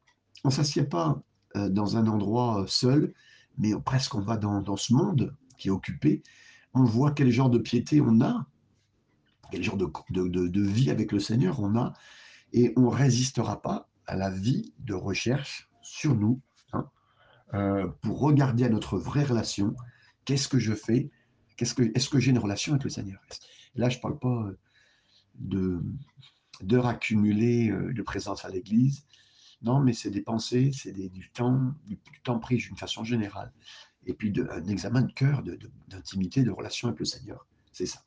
on 0.44 0.48
ne 0.48 0.52
s'assied 0.52 0.84
pas 0.84 1.22
euh, 1.56 1.68
dans 1.68 1.96
un 1.96 2.06
endroit 2.06 2.64
seul, 2.66 3.14
mais 3.58 3.72
presque 3.84 4.14
on 4.14 4.20
va 4.20 4.36
dans, 4.36 4.76
ce 4.76 4.92
monde 4.92 5.36
qui 5.58 5.68
est 5.68 5.70
occupé. 5.70 6.22
On 6.74 6.84
voit 6.84 7.12
quel 7.12 7.30
genre 7.30 7.50
de 7.50 7.58
piété 7.58 8.00
on 8.00 8.20
a, 8.22 8.46
quel 9.50 9.62
genre 9.62 9.76
de, 9.76 9.88
de 10.10 10.62
vie 10.62 10.90
avec 10.90 11.12
le 11.12 11.20
Seigneur 11.20 11.60
on 11.60 11.76
a, 11.76 11.92
et 12.54 12.72
on 12.76 12.82
ne 12.82 12.96
résistera 12.96 13.60
pas 13.60 13.90
à 14.06 14.16
la 14.16 14.30
vie 14.30 14.72
de 14.78 14.94
recherche 14.94 15.68
sur 15.82 16.14
nous, 16.14 16.40
hein, 16.72 16.88
euh, 17.54 17.88
pour 18.02 18.20
regarder 18.20 18.64
à 18.64 18.68
notre 18.68 18.98
vraie 18.98 19.24
relation, 19.24 19.74
qu'est-ce 20.24 20.48
que 20.48 20.58
je 20.58 20.74
fais, 20.74 21.10
qu'est-ce 21.56 21.74
que, 21.74 21.90
est-ce 21.94 22.08
que 22.08 22.18
j'ai 22.18 22.30
une 22.30 22.38
relation 22.38 22.72
avec 22.72 22.84
le 22.84 22.90
Seigneur? 22.90 23.20
Là, 23.74 23.88
je 23.88 23.96
ne 23.96 24.02
parle 24.02 24.18
pas 24.18 24.50
de, 25.36 25.82
d'heures 26.60 26.86
accumulées 26.86 27.70
euh, 27.70 27.92
de 27.92 28.02
présence 28.02 28.44
à 28.44 28.48
l'Église, 28.48 29.04
non, 29.62 29.80
mais 29.80 29.92
c'est 29.92 30.10
des 30.10 30.22
pensées, 30.22 30.72
c'est 30.72 30.92
du 30.92 31.30
temps, 31.30 31.72
du, 31.86 31.98
temps 32.24 32.38
pris 32.38 32.56
d'une 32.56 32.76
façon 32.76 33.04
générale, 33.04 33.52
et 34.06 34.12
puis 34.12 34.30
de, 34.30 34.46
un 34.50 34.66
examen 34.66 35.02
de 35.02 35.12
cœur, 35.12 35.42
de, 35.42 35.58
d'intimité, 35.88 36.42
de 36.42 36.50
relation 36.50 36.88
avec 36.88 36.98
le 36.98 37.04
Seigneur. 37.04 37.46
C'est 37.72 37.86
ça. 37.86 38.02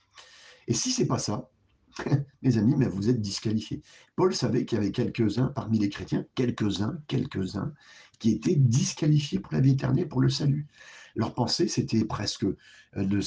Et 0.68 0.74
si 0.74 0.92
c'est 0.92 1.08
pas 1.08 1.20
ça, 1.20 1.50
mes 2.42 2.58
amis, 2.58 2.76
mais 2.78 2.88
vous 2.88 3.10
êtes 3.10 3.22
disqualifiés. 3.22 3.82
Paul 4.16 4.34
savait 4.36 4.66
qu'il 4.66 4.78
y 4.78 4.82
avait 4.82 4.92
quelques-uns 4.92 5.48
parmi 5.48 5.80
les 5.80 5.90
chrétiens, 5.90 6.26
quelques-uns, 6.36 7.00
quelques-uns, 7.08 7.74
qui 8.20 8.32
étaient 8.32 8.56
disqualifiés 8.56 9.40
pour 9.40 9.54
la 9.54 9.62
vie 9.62 9.72
éternelle, 9.72 10.08
pour 10.08 10.22
le 10.22 10.30
salut. 10.30 10.68
Leur 11.16 11.34
pensée, 11.34 11.68
c'était 11.68 12.04
presque 12.06 12.44
euh, 12.44 12.56
de, 12.96 13.20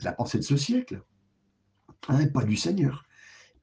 la 0.00 0.12
pensée 0.12 0.38
de 0.38 0.44
ce 0.44 0.56
siècle, 0.56 1.02
hein, 2.08 2.26
pas 2.28 2.44
du 2.44 2.56
Seigneur. 2.56 3.04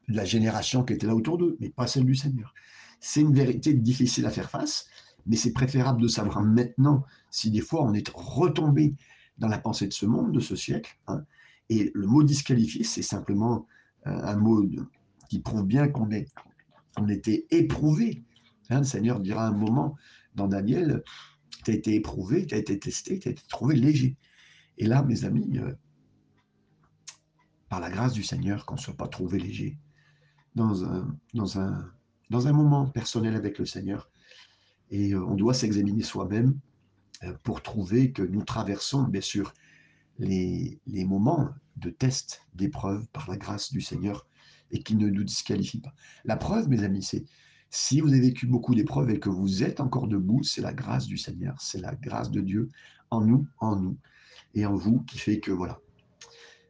La 0.07 0.25
génération 0.25 0.83
qui 0.83 0.93
était 0.93 1.07
là 1.07 1.15
autour 1.15 1.37
d'eux, 1.37 1.57
mais 1.59 1.69
pas 1.69 1.87
celle 1.87 2.05
du 2.05 2.15
Seigneur. 2.15 2.53
C'est 2.99 3.21
une 3.21 3.33
vérité 3.33 3.73
difficile 3.73 4.25
à 4.25 4.31
faire 4.31 4.49
face, 4.49 4.87
mais 5.25 5.35
c'est 5.35 5.53
préférable 5.53 6.01
de 6.01 6.07
savoir 6.07 6.41
maintenant 6.41 7.05
si 7.29 7.51
des 7.51 7.61
fois 7.61 7.83
on 7.83 7.93
est 7.93 8.09
retombé 8.09 8.95
dans 9.37 9.47
la 9.47 9.59
pensée 9.59 9.87
de 9.87 9.93
ce 9.93 10.05
monde, 10.05 10.31
de 10.33 10.39
ce 10.39 10.55
siècle. 10.55 10.97
Hein. 11.07 11.23
et 11.69 11.91
le 11.93 12.07
mot 12.07 12.23
disqualifié, 12.23 12.83
c'est 12.83 13.01
simplement 13.01 13.67
un 14.05 14.35
mot 14.35 14.65
qui 15.29 15.39
prouve 15.39 15.65
bien 15.65 15.87
qu'on 15.87 16.11
est, 16.11 16.27
on 16.97 17.07
était 17.09 17.45
éprouvé. 17.51 18.23
Hein, 18.69 18.79
le 18.79 18.85
Seigneur 18.85 19.19
dira 19.19 19.47
un 19.47 19.53
moment 19.53 19.95
dans 20.35 20.47
Daniel, 20.47 21.03
tu 21.63 21.71
as 21.71 21.73
été 21.73 21.95
éprouvé, 21.95 22.45
tu 22.45 22.55
as 22.55 22.57
été 22.57 22.77
testé, 22.79 23.19
tu 23.19 23.29
as 23.29 23.31
été 23.31 23.43
trouvé 23.47 23.75
léger. 23.75 24.17
Et 24.77 24.85
là, 24.85 25.03
mes 25.03 25.25
amis, 25.25 25.57
euh, 25.59 25.73
par 27.69 27.79
la 27.79 27.89
grâce 27.89 28.13
du 28.13 28.23
Seigneur, 28.23 28.65
qu'on 28.65 28.75
ne 28.75 28.79
soit 28.79 28.95
pas 28.95 29.07
trouvé 29.07 29.39
léger 29.39 29.77
dans 30.55 30.83
un, 30.85 31.15
dans, 31.33 31.59
un, 31.59 31.91
dans 32.29 32.47
un 32.47 32.53
moment 32.53 32.85
personnel 32.87 33.35
avec 33.35 33.57
le 33.59 33.65
Seigneur. 33.65 34.09
Et 34.91 35.13
euh, 35.13 35.25
on 35.25 35.35
doit 35.35 35.53
s'examiner 35.53 36.03
soi-même 36.03 36.59
euh, 37.23 37.33
pour 37.43 37.61
trouver 37.61 38.11
que 38.11 38.21
nous 38.21 38.43
traversons, 38.43 39.03
bien 39.03 39.21
sûr, 39.21 39.53
les, 40.19 40.79
les 40.85 41.05
moments 41.05 41.49
de 41.77 41.89
tests, 41.89 42.41
d'épreuves 42.53 43.07
par 43.07 43.29
la 43.29 43.37
grâce 43.37 43.71
du 43.71 43.81
Seigneur 43.81 44.27
et 44.71 44.79
qui 44.79 44.95
ne 44.95 45.07
nous 45.07 45.23
disqualifie 45.23 45.79
pas. 45.79 45.93
La 46.25 46.37
preuve, 46.37 46.69
mes 46.69 46.83
amis, 46.83 47.03
c'est 47.03 47.25
si 47.69 48.01
vous 48.01 48.09
avez 48.09 48.21
vécu 48.21 48.45
beaucoup 48.45 48.75
d'épreuves 48.75 49.09
et 49.09 49.19
que 49.19 49.29
vous 49.29 49.63
êtes 49.63 49.79
encore 49.79 50.07
debout, 50.07 50.43
c'est 50.43 50.61
la 50.61 50.73
grâce 50.73 51.07
du 51.07 51.17
Seigneur, 51.17 51.55
c'est 51.59 51.81
la 51.81 51.95
grâce 51.95 52.29
de 52.29 52.41
Dieu 52.41 52.69
en 53.09 53.21
nous, 53.21 53.47
en 53.59 53.75
nous 53.75 53.97
et 54.53 54.65
en 54.65 54.75
vous 54.75 55.01
qui 55.01 55.17
fait 55.17 55.39
que 55.39 55.51
voilà. 55.51 55.79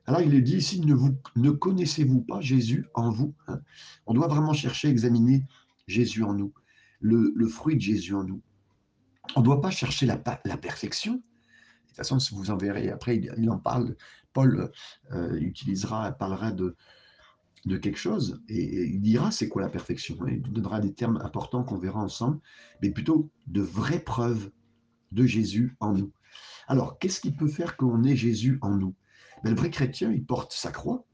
Alors 0.06 0.22
il 0.22 0.34
est 0.34 0.42
dit 0.42 0.58
ici, 0.58 0.82
ne, 0.82 0.94
vous, 0.94 1.16
ne 1.36 1.52
connaissez-vous 1.52 2.22
pas 2.22 2.42
Jésus 2.42 2.86
en 2.94 3.10
vous 3.10 3.34
hein 3.48 3.62
On 4.06 4.14
doit 4.14 4.28
vraiment 4.28 4.54
chercher, 4.54 4.90
examiner 4.90 5.46
Jésus 5.88 6.24
en 6.24 6.34
nous, 6.34 6.54
le, 7.00 7.48
fruit 7.48 7.76
de 7.76 7.82
Jésus 7.82 8.14
en 8.14 8.24
nous. 8.24 8.42
On 9.36 9.40
ne 9.40 9.46
doit 9.46 9.62
pas 9.62 9.72
chercher 9.72 10.06
la, 10.06 10.22
la 10.46 10.58
perfection, 10.58 11.22
de 11.94 11.98
toute 12.02 12.08
façon, 12.08 12.36
vous 12.36 12.50
en 12.50 12.58
verrez 12.58 12.90
après, 12.90 13.18
il, 13.18 13.50
en 13.52 13.60
parle. 13.60 13.96
Paul 14.34 14.72
euh, 15.12 15.36
utilisera, 15.40 16.12
parlera 16.12 16.52
de, 16.52 16.76
quelque 17.78 17.98
chose 17.98 18.42
et, 18.50 18.86
il 18.86 19.02
dira 19.02 19.32
c'est 19.32 19.48
quoi 19.48 19.62
la 19.62 19.70
perfection? 19.70 20.18
il 20.28 20.42
donnera 20.42 20.80
des 20.80 20.94
termes 20.94 21.18
importants 21.24 21.64
qu'on 21.64 21.78
verra 21.78 22.02
ensemble, 22.02 22.40
mais 22.82 22.90
plutôt 22.90 23.30
de 23.48 23.62
vraies 23.62 24.04
preuves 24.04 24.52
de 25.12 25.26
Jésus 25.26 25.76
en 25.80 25.94
nous. 25.94 26.12
Alors, 26.68 26.98
qu'est-ce 26.98 27.22
qui 27.22 27.32
peut 27.32 27.48
faire 27.48 27.78
qu'on 27.78 28.04
ait 28.04 28.16
Jésus 28.16 28.58
en 28.62 28.76
nous? 28.76 28.96
Ben, 29.44 29.52
Le 29.52 29.56
vrai 29.56 29.70
chrétien, 29.70 30.12
il 30.12 30.26
porte 30.26 30.54
sa 30.54 30.72
croix, 30.72 31.06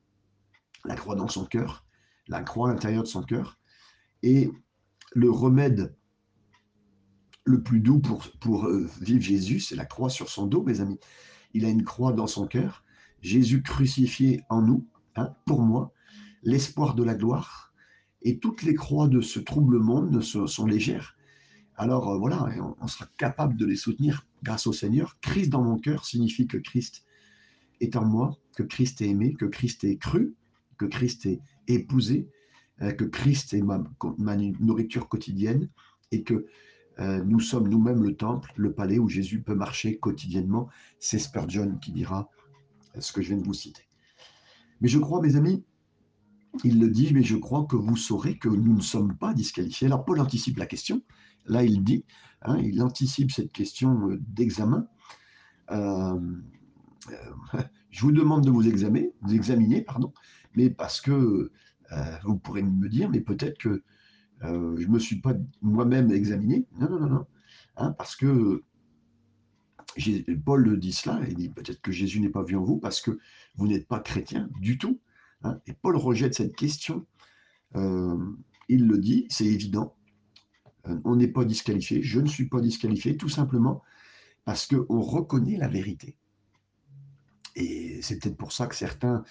la 0.85 0.95
croix 0.95 1.15
dans 1.15 1.27
son 1.27 1.45
cœur, 1.45 1.85
la 2.27 2.41
croix 2.41 2.69
à 2.69 2.73
l'intérieur 2.73 3.03
de 3.03 3.07
son 3.07 3.23
cœur, 3.23 3.59
et 4.23 4.51
le 5.13 5.29
remède 5.29 5.95
le 7.45 7.63
plus 7.63 7.79
doux 7.79 7.99
pour, 7.99 8.29
pour 8.39 8.65
euh, 8.65 8.87
vivre 9.01 9.21
Jésus, 9.21 9.59
c'est 9.59 9.75
la 9.75 9.85
croix 9.85 10.09
sur 10.09 10.29
son 10.29 10.45
dos, 10.45 10.63
mes 10.63 10.81
amis. 10.81 10.99
Il 11.53 11.65
a 11.65 11.69
une 11.69 11.83
croix 11.83 12.13
dans 12.13 12.27
son 12.27 12.45
cœur. 12.45 12.83
Jésus 13.21 13.61
crucifié 13.61 14.43
en 14.49 14.61
nous, 14.61 14.85
hein, 15.15 15.33
pour 15.45 15.61
moi, 15.61 15.93
l'espoir 16.43 16.95
de 16.95 17.03
la 17.03 17.15
gloire. 17.15 17.73
Et 18.21 18.39
toutes 18.39 18.63
les 18.63 18.73
croix 18.73 19.07
de 19.07 19.21
ce 19.21 19.39
trouble 19.39 19.79
monde 19.79 20.21
sont, 20.21 20.65
légères. 20.65 21.15
Alors 21.75 22.09
euh, 22.09 22.17
voilà, 22.17 22.49
on, 22.81 22.87
sera 22.87 23.07
capable 23.17 23.55
de 23.55 23.65
les 23.65 23.77
soutenir 23.77 24.25
grâce 24.43 24.67
au 24.67 24.73
Seigneur. 24.73 25.17
Christ 25.21 25.49
dans 25.49 25.63
mon 25.63 25.77
cœur 25.77 26.05
signifie 26.05 26.47
que 26.47 26.57
Christ 26.57 27.05
est 27.79 27.95
en 27.95 28.05
moi, 28.05 28.37
que 28.57 28.63
Christ 28.63 29.01
est 29.01 29.07
aimé, 29.07 29.33
que 29.33 29.45
Christ 29.45 29.85
est 29.85 29.97
cru, 29.97 30.35
que 30.77 30.85
Christ 30.85 31.25
est 31.25 31.39
épousé, 31.67 32.27
euh, 32.81 32.91
que 32.91 33.05
Christ 33.05 33.53
est 33.53 33.61
ma, 33.61 33.81
nourriture 34.59 35.07
quotidienne 35.07 35.69
et 36.11 36.23
que 36.23 36.45
euh, 36.99 37.23
nous 37.23 37.39
sommes 37.39 37.69
nous-mêmes 37.69 38.03
le 38.03 38.15
temple, 38.15 38.51
le 38.57 38.73
palais 38.73 38.99
où 38.99 39.07
Jésus 39.07 39.41
peut 39.41 39.55
marcher 39.55 39.97
quotidiennement. 39.97 40.67
C'est 40.99 41.19
Spurgeon 41.19 41.77
qui 41.77 41.93
dira 41.93 42.29
ce 43.01 43.11
que 43.11 43.21
je 43.21 43.29
viens 43.29 43.37
de 43.37 43.45
vous 43.45 43.53
citer. 43.53 43.83
Mais 44.81 44.87
je 44.87 44.99
crois, 44.99 45.21
mes 45.21 45.35
amis, 45.35 45.63
il 46.63 46.79
le 46.79 46.89
dit, 46.89 47.13
mais 47.13 47.23
je 47.23 47.35
crois 47.35 47.65
que 47.65 47.75
vous 47.75 47.97
saurez 47.97 48.37
que 48.37 48.49
nous 48.49 48.75
ne 48.75 48.81
sommes 48.81 49.15
pas 49.17 49.33
disqualifiés. 49.33 49.87
Alors 49.87 50.05
Paul 50.05 50.19
anticipe 50.19 50.57
la 50.57 50.65
question. 50.65 51.01
Là, 51.45 51.63
il 51.63 51.83
dit, 51.83 52.05
hein, 52.41 52.57
il 52.57 52.81
anticipe 52.81 53.31
cette 53.31 53.51
question 53.51 54.09
euh, 54.09 54.17
d'examen. 54.27 54.87
Euh, 55.71 56.19
Je 57.89 58.01
vous 58.01 58.11
demande 58.11 58.45
de 58.45 58.51
vous 58.51 58.67
examiner, 58.67 59.11
vous 59.21 59.33
examiner 59.33 59.81
pardon, 59.81 60.13
mais 60.55 60.69
parce 60.69 61.01
que 61.01 61.51
vous 62.23 62.37
pourrez 62.37 62.61
me 62.61 62.87
dire, 62.87 63.09
mais 63.09 63.19
peut-être 63.19 63.57
que 63.57 63.81
je 64.41 64.47
ne 64.47 64.87
me 64.87 64.99
suis 64.99 65.19
pas 65.19 65.33
moi-même 65.63 66.11
examiné. 66.11 66.67
Non, 66.79 66.87
non, 66.87 66.99
non, 66.99 67.09
non. 67.09 67.25
Hein, 67.77 67.93
parce 67.93 68.15
que 68.15 68.63
Paul 70.45 70.79
dit 70.79 70.93
cela, 70.93 71.19
il 71.27 71.35
dit 71.35 71.49
peut-être 71.49 71.81
que 71.81 71.91
Jésus 71.91 72.19
n'est 72.19 72.29
pas 72.29 72.43
vu 72.43 72.55
en 72.55 72.63
vous 72.63 72.77
parce 72.77 73.01
que 73.01 73.19
vous 73.55 73.67
n'êtes 73.67 73.87
pas 73.87 73.99
chrétien 73.99 74.49
du 74.59 74.77
tout. 74.77 74.99
Hein. 75.43 75.59
et 75.67 75.73
Paul 75.73 75.95
rejette 75.95 76.35
cette 76.35 76.55
question. 76.55 77.05
Euh, 77.75 78.17
il 78.67 78.87
le 78.87 78.97
dit, 78.97 79.25
c'est 79.29 79.45
évident. 79.45 79.95
Euh, 80.87 80.99
on 81.05 81.15
n'est 81.15 81.27
pas 81.27 81.45
disqualifié, 81.45 82.01
je 82.01 82.19
ne 82.19 82.27
suis 82.27 82.47
pas 82.47 82.61
disqualifié, 82.61 83.17
tout 83.17 83.29
simplement 83.29 83.81
parce 84.45 84.67
qu'on 84.67 85.01
reconnaît 85.01 85.57
la 85.57 85.67
vérité. 85.67 86.15
Et 87.55 88.01
c'est 88.01 88.19
peut-être 88.19 88.37
pour 88.37 88.51
ça 88.51 88.67
que 88.67 88.75
certains 88.75 89.23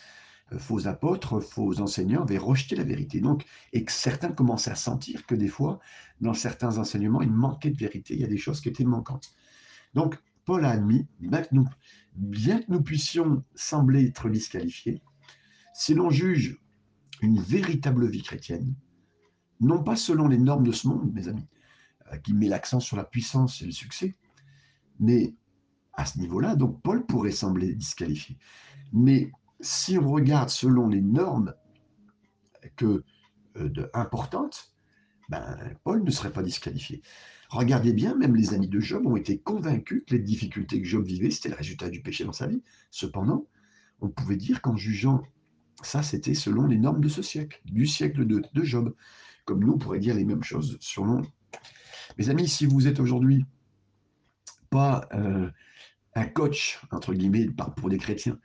euh, 0.53 0.59
faux 0.59 0.87
apôtres, 0.87 1.41
faux 1.41 1.81
enseignants 1.81 2.23
avaient 2.23 2.39
rejeté 2.39 2.77
la 2.77 2.85
vérité. 2.85 3.21
Donc, 3.21 3.45
et 3.73 3.85
que 3.85 3.93
certains 3.93 4.31
commençaient 4.31 4.71
à 4.71 4.77
sentir 4.77 5.27
que 5.27 5.35
des 5.35 5.49
fois, 5.49 5.81
dans 6.21 6.35
certains 6.35 6.79
enseignements, 6.79 7.23
il 7.23 7.33
manquait 7.33 7.71
de 7.71 7.79
vérité, 7.79 8.15
il 8.15 8.21
y 8.21 8.25
a 8.25 8.29
des 8.29 8.37
choses 8.39 8.61
qui 8.61 8.69
étaient 8.69 8.85
manquantes. 8.85 9.35
Donc, 9.95 10.19
Paul 10.49 10.65
a 10.65 10.71
admis, 10.71 11.07
bien 11.21 11.43
que 11.43 11.55
nous, 12.71 12.83
puissions 12.83 13.45
sembler 13.55 14.07
être 14.07 14.31
disqualifiés, 14.31 15.03
si 15.75 15.93
l'on 15.93 16.09
juge 16.09 16.59
une 17.21 17.39
véritable 17.39 18.09
vie 18.09 18.23
chrétienne, 18.23 18.75
non 19.61 19.85
pas 19.85 19.95
selon 19.95 20.27
les 20.27 20.39
normes 20.39 20.67
de 20.67 20.73
ce 20.73 20.89
monde, 20.89 21.13
mes 21.13 21.29
amis, 21.29 21.47
euh, 22.11 22.17
qui 22.17 22.33
met 22.33 22.49
l'accent 22.49 22.81
sur 22.81 22.97
la 22.97 23.05
puissance 23.05 23.61
et 23.61 23.67
le 23.67 23.73
succès, 23.73 24.17
mais 24.99 25.35
à 25.93 26.07
ce 26.07 26.19
niveau-là, 26.19 26.57
donc 26.57 26.81
Paul 26.81 27.05
pourrait 27.05 27.31
sembler 27.31 27.75
disqualifié. 27.75 28.39
Mais 28.95 29.31
si 29.61 29.99
on 29.99 30.11
regarde 30.11 30.49
selon 30.49 30.89
les 30.89 31.03
normes 31.03 31.53
euh, 32.81 33.03
importantes, 33.93 34.73
ben, 35.29 35.59
Paul 35.85 36.03
ne 36.03 36.11
serait 36.11 36.33
pas 36.33 36.43
disqualifié. 36.43 37.03
Regardez 37.49 37.93
bien, 37.93 38.15
même 38.15 38.37
les 38.37 38.53
amis 38.53 38.69
de 38.69 38.81
Job 38.81 39.07
ont 39.07 39.17
été 39.17 39.39
convaincus 39.39 40.03
que 40.07 40.15
les 40.15 40.21
difficultés 40.21 40.83
que 40.83 40.87
Job 40.87 41.05
vivait, 41.05 41.31
c'était 41.31 41.49
le 41.49 41.55
résultat 41.55 41.89
du 41.89 42.03
péché 42.03 42.25
dans 42.25 42.33
sa 42.33 42.47
vie. 42.47 42.63
Cependant, 42.91 43.47
on 44.01 44.09
pouvait 44.09 44.37
dire 44.37 44.61
qu'en 44.61 44.77
jugeant 44.77 45.23
ça, 45.83 46.03
c'était 46.03 46.35
selon 46.35 46.67
les 46.67 46.79
normes 46.79 47.01
de 47.01 47.09
ce 47.09 47.23
siècle, 47.23 47.61
du 47.65 47.87
siècle 47.87 48.27
de, 48.27 48.63
Job. 48.65 48.95
Comme 49.45 49.61
nous, 49.61 49.73
on 49.73 49.79
pourrait 49.79 50.01
dire 50.01 50.15
les 50.15 50.25
mêmes 50.25 50.43
choses 50.43 50.77
selon. 50.81 51.23
Mes 52.19 52.31
amis, 52.31 52.49
si 52.49 52.67
vous 52.67 52.89
êtes 52.89 53.01
aujourd'hui 53.01 53.47
pas 54.71 55.09
euh, 55.15 55.49
un 56.15 56.27
coach, 56.27 56.81
entre 56.91 57.15
guillemets, 57.15 57.49
pour 57.77 57.89
des 57.89 57.99
chrétiens, 57.99 58.39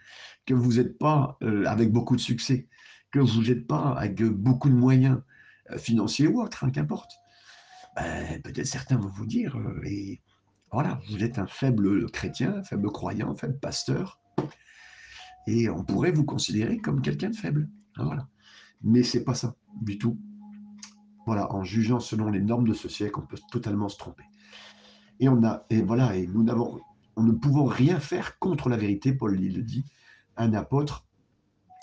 que 0.46 0.54
vous 0.54 0.74
n'êtes 0.74 0.98
pas 0.98 1.38
euh, 1.42 1.66
avec 1.66 1.92
beaucoup 1.92 2.16
de 2.16 2.22
succès, 2.22 2.68
que 3.12 3.20
vous 3.20 3.44
n'êtes 3.44 3.68
pas 3.68 3.94
avec 3.94 4.22
beaucoup 4.24 4.70
de 4.70 4.76
moyens 4.76 5.20
euh, 5.72 5.78
financiers 5.78 6.28
ou 6.28 6.42
autres, 6.42 6.64
hein, 6.64 6.70
qu'importe, 6.70 7.12
ben, 7.96 8.42
peut-être 8.42 8.68
certains 8.68 8.98
vont 8.98 9.10
vous 9.10 9.26
dire, 9.26 9.58
euh, 9.58 9.82
et 9.86 10.22
voilà, 10.72 11.00
vous 11.10 11.24
êtes 11.24 11.38
un 11.38 11.48
faible 11.48 12.10
chrétien, 12.12 12.56
un 12.58 12.64
faible 12.64 12.92
croyant, 12.92 13.32
un 13.32 13.36
faible 13.36 13.60
pasteur, 13.60 14.20
et 15.48 15.70
on 15.70 15.84
pourrait 15.84 16.12
vous 16.12 16.24
considérer 16.24 16.78
comme 16.78 17.02
quelqu'un 17.02 17.30
de 17.30 17.36
faible. 17.36 17.70
Hein, 17.98 18.06
voilà. 18.06 18.28
Mais 18.82 19.04
c'est 19.04 19.24
pas 19.24 19.36
ça 19.36 19.56
du 19.82 19.98
tout. 19.98 20.18
Voilà, 21.26 21.54
en 21.54 21.64
jugeant 21.64 22.00
selon 22.00 22.30
les 22.30 22.42
normes 22.42 22.68
de 22.68 22.74
ce 22.74 22.90
siècle, 22.90 23.20
on 23.20 23.26
peut 23.26 23.38
totalement 23.52 23.90
se 23.90 23.98
tromper. 23.98 24.24
Et 25.20 25.30
on 25.30 25.44
a, 25.44 25.66
et 25.70 25.82
voilà, 25.82 26.16
et 26.16 26.28
nous 26.28 26.44
n'avons, 26.44 26.82
on 27.16 27.24
ne 27.24 27.32
pouvons 27.32 27.66
rien 27.66 28.00
faire 28.00 28.40
contre 28.40 28.70
la 28.70 28.78
vérité. 28.78 29.14
Paul 29.14 29.36
le 29.36 29.62
dit. 29.62 29.86
Un 30.36 30.54
apôtre 30.54 31.06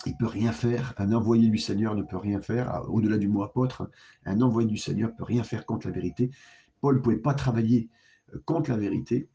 il 0.05 0.17
peut 0.17 0.27
rien 0.27 0.51
faire. 0.51 0.93
Un 0.97 1.11
envoyé 1.13 1.49
du 1.49 1.57
Seigneur 1.57 1.95
ne 1.95 2.03
peut 2.03 2.17
rien 2.17 2.41
faire. 2.41 2.83
Au-delà 2.89 3.17
du 3.17 3.27
mot 3.27 3.43
apôtre, 3.43 3.89
un 4.25 4.41
envoyé 4.41 4.67
du 4.67 4.77
Seigneur 4.77 5.15
peut 5.15 5.23
rien 5.23 5.43
faire 5.43 5.65
contre 5.65 5.87
la 5.87 5.93
vérité. 5.93 6.31
Paul 6.79 6.95
ne 6.95 7.01
pouvait 7.01 7.17
pas 7.17 7.33
travailler 7.33 7.89
euh, 8.33 8.41
contre 8.45 8.71
la 8.71 8.77
vérité, 8.77 9.29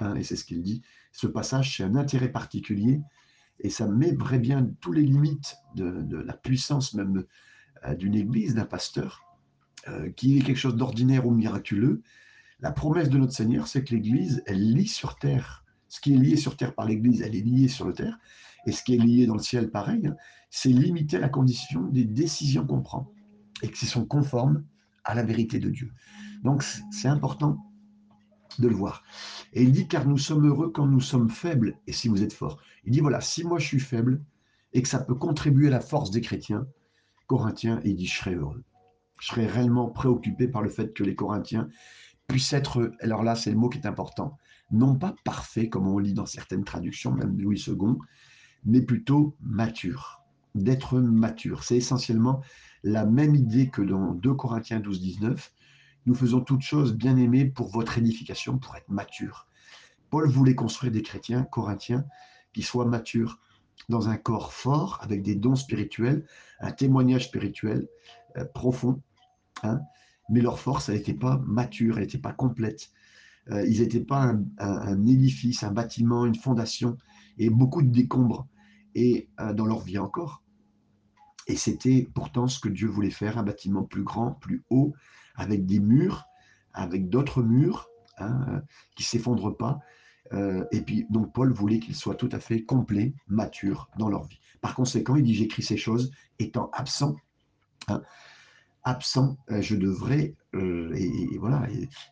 hein, 0.00 0.14
et 0.14 0.22
c'est 0.22 0.36
ce 0.36 0.44
qu'il 0.44 0.62
dit. 0.62 0.82
Ce 1.10 1.26
passage, 1.26 1.76
c'est 1.76 1.82
un 1.82 1.96
intérêt 1.96 2.30
particulier, 2.30 3.00
et 3.60 3.70
ça 3.70 3.86
met 3.86 4.16
très 4.16 4.38
bien 4.38 4.70
tous 4.80 4.92
les 4.92 5.02
limites 5.02 5.56
de, 5.74 6.16
la 6.16 6.34
puissance 6.34 6.94
même 6.94 7.24
euh, 7.84 7.94
d'une 7.94 8.14
église, 8.14 8.54
d'un 8.54 8.64
pasteur, 8.64 9.22
euh, 9.88 10.10
qui 10.10 10.38
est 10.38 10.42
quelque 10.42 10.56
chose 10.58 10.76
d'ordinaire 10.76 11.26
ou 11.26 11.32
miraculeux. 11.32 12.02
La 12.60 12.70
promesse 12.70 13.08
de 13.08 13.18
notre 13.18 13.32
Seigneur, 13.32 13.66
c'est 13.66 13.82
que 13.82 13.94
l'Église, 13.94 14.42
elle 14.46 14.72
lie 14.72 14.86
sur 14.86 15.18
terre. 15.18 15.64
Ce 15.88 16.00
qui 16.00 16.14
est 16.14 16.16
lié 16.16 16.36
sur 16.36 16.56
terre 16.56 16.74
par 16.74 16.86
l'Église, 16.86 17.22
elle 17.22 17.34
est 17.34 17.40
liée 17.40 17.68
sur 17.68 17.86
le 17.86 17.92
terre 17.92 18.18
et 18.66 18.72
ce 18.72 18.82
qui 18.82 18.94
est 18.94 18.98
lié 18.98 19.26
dans 19.26 19.34
le 19.34 19.42
ciel, 19.42 19.70
pareil, 19.70 20.06
hein, 20.06 20.16
c'est 20.50 20.68
limiter 20.68 21.18
la 21.18 21.28
condition 21.28 21.82
des 21.88 22.04
décisions 22.04 22.66
qu'on 22.66 22.82
prend 22.82 23.12
et 23.62 23.70
qui 23.70 23.86
sont 23.86 24.04
conformes 24.04 24.64
à 25.04 25.14
la 25.14 25.22
vérité 25.22 25.58
de 25.58 25.70
Dieu. 25.70 25.92
Donc 26.42 26.62
c'est 26.62 27.08
important 27.08 27.58
de 28.58 28.68
le 28.68 28.74
voir. 28.74 29.02
Et 29.52 29.62
il 29.62 29.72
dit, 29.72 29.88
car 29.88 30.06
nous 30.06 30.18
sommes 30.18 30.46
heureux 30.46 30.70
quand 30.70 30.86
nous 30.86 31.00
sommes 31.00 31.30
faibles, 31.30 31.78
et 31.86 31.92
si 31.92 32.08
vous 32.08 32.22
êtes 32.22 32.32
forts. 32.32 32.60
Il 32.84 32.92
dit, 32.92 33.00
voilà, 33.00 33.20
si 33.20 33.44
moi 33.44 33.58
je 33.58 33.66
suis 33.66 33.80
faible, 33.80 34.22
et 34.72 34.82
que 34.82 34.88
ça 34.88 35.00
peut 35.00 35.14
contribuer 35.14 35.68
à 35.68 35.70
la 35.70 35.80
force 35.80 36.10
des 36.10 36.20
chrétiens, 36.20 36.66
Corinthiens, 37.26 37.80
il 37.84 37.96
dit, 37.96 38.06
je 38.06 38.18
serai 38.18 38.34
heureux. 38.34 38.62
Je 39.20 39.28
serai 39.28 39.46
réellement 39.46 39.88
préoccupé 39.88 40.48
par 40.48 40.62
le 40.62 40.68
fait 40.68 40.92
que 40.92 41.04
les 41.04 41.14
Corinthiens 41.14 41.68
puissent 42.26 42.52
être, 42.52 42.92
alors 43.00 43.22
là 43.22 43.34
c'est 43.36 43.50
le 43.50 43.56
mot 43.56 43.68
qui 43.68 43.78
est 43.78 43.86
important, 43.86 44.36
non 44.70 44.96
pas 44.96 45.14
parfaits, 45.24 45.70
comme 45.70 45.86
on 45.86 45.98
lit 45.98 46.14
dans 46.14 46.26
certaines 46.26 46.64
traductions, 46.64 47.12
même 47.12 47.38
Louis 47.38 47.62
II, 47.66 47.76
mais 48.64 48.82
plutôt 48.82 49.36
mature, 49.40 50.22
d'être 50.54 50.98
mature. 50.98 51.64
C'est 51.64 51.76
essentiellement 51.76 52.42
la 52.84 53.06
même 53.06 53.34
idée 53.34 53.68
que 53.68 53.82
dans 53.82 54.12
2 54.12 54.34
Corinthiens 54.34 54.80
12, 54.80 55.00
19. 55.00 55.52
Nous 56.06 56.14
faisons 56.14 56.40
toutes 56.40 56.62
choses 56.62 56.94
bien 56.94 57.16
aimées 57.16 57.44
pour 57.44 57.68
votre 57.68 57.98
édification, 57.98 58.58
pour 58.58 58.74
être 58.76 58.88
mature. 58.88 59.46
Paul 60.10 60.28
voulait 60.28 60.54
construire 60.54 60.92
des 60.92 61.02
chrétiens 61.02 61.44
corinthiens 61.44 62.04
qui 62.52 62.62
soient 62.62 62.86
matures 62.86 63.38
dans 63.88 64.08
un 64.08 64.16
corps 64.16 64.52
fort, 64.52 64.98
avec 65.00 65.22
des 65.22 65.34
dons 65.34 65.56
spirituels, 65.56 66.26
un 66.60 66.72
témoignage 66.72 67.26
spirituel 67.26 67.88
euh, 68.36 68.44
profond. 68.44 69.00
Hein, 69.62 69.80
mais 70.28 70.40
leur 70.40 70.58
force, 70.58 70.88
n'était 70.88 71.14
pas 71.14 71.40
mature, 71.46 71.96
elle 71.96 72.04
n'était 72.04 72.18
pas 72.18 72.32
complète. 72.32 72.90
Euh, 73.50 73.64
ils 73.66 73.80
n'étaient 73.80 74.00
pas 74.00 74.22
un, 74.22 74.44
un, 74.58 75.06
édifice, 75.06 75.62
un 75.62 75.72
bâtiment, 75.72 76.26
une 76.26 76.34
fondation, 76.34 76.96
et 77.38 77.50
beaucoup 77.50 77.82
de 77.82 77.90
décombres 77.90 78.46
et 78.94 79.28
euh, 79.40 79.52
dans 79.52 79.66
leur 79.66 79.80
vie 79.80 79.98
encore. 79.98 80.42
Et 81.46 81.56
c'était 81.56 82.08
pourtant 82.14 82.46
ce 82.46 82.60
que 82.60 82.68
Dieu 82.68 82.88
voulait 82.88 83.10
faire, 83.10 83.38
un 83.38 83.42
bâtiment 83.42 83.82
plus 83.82 84.02
grand, 84.02 84.32
plus 84.32 84.64
haut, 84.70 84.94
avec 85.34 85.66
des 85.66 85.80
murs, 85.80 86.24
avec 86.72 87.08
d'autres 87.08 87.42
murs 87.42 87.88
hein, 88.18 88.44
euh, 88.48 88.60
qui 88.96 89.02
ne 89.02 89.06
s'effondrent 89.06 89.56
pas. 89.56 89.80
Euh, 90.32 90.64
et 90.70 90.80
puis, 90.80 91.06
donc, 91.10 91.32
Paul 91.32 91.52
voulait 91.52 91.80
qu'ils 91.80 91.96
soient 91.96 92.14
tout 92.14 92.28
à 92.32 92.38
fait 92.38 92.62
complets, 92.62 93.14
matures 93.26 93.90
dans 93.98 94.08
leur 94.08 94.24
vie. 94.24 94.38
Par 94.60 94.74
conséquent, 94.74 95.16
il 95.16 95.24
dit 95.24 95.34
J'écris 95.34 95.62
ces 95.62 95.76
choses 95.76 96.12
étant 96.38 96.70
absent. 96.72 97.16
Hein, 97.88 98.02
absent, 98.84 99.36
je 99.48 99.76
devrais, 99.76 100.34
et, 100.54 101.38
voilà, 101.38 101.68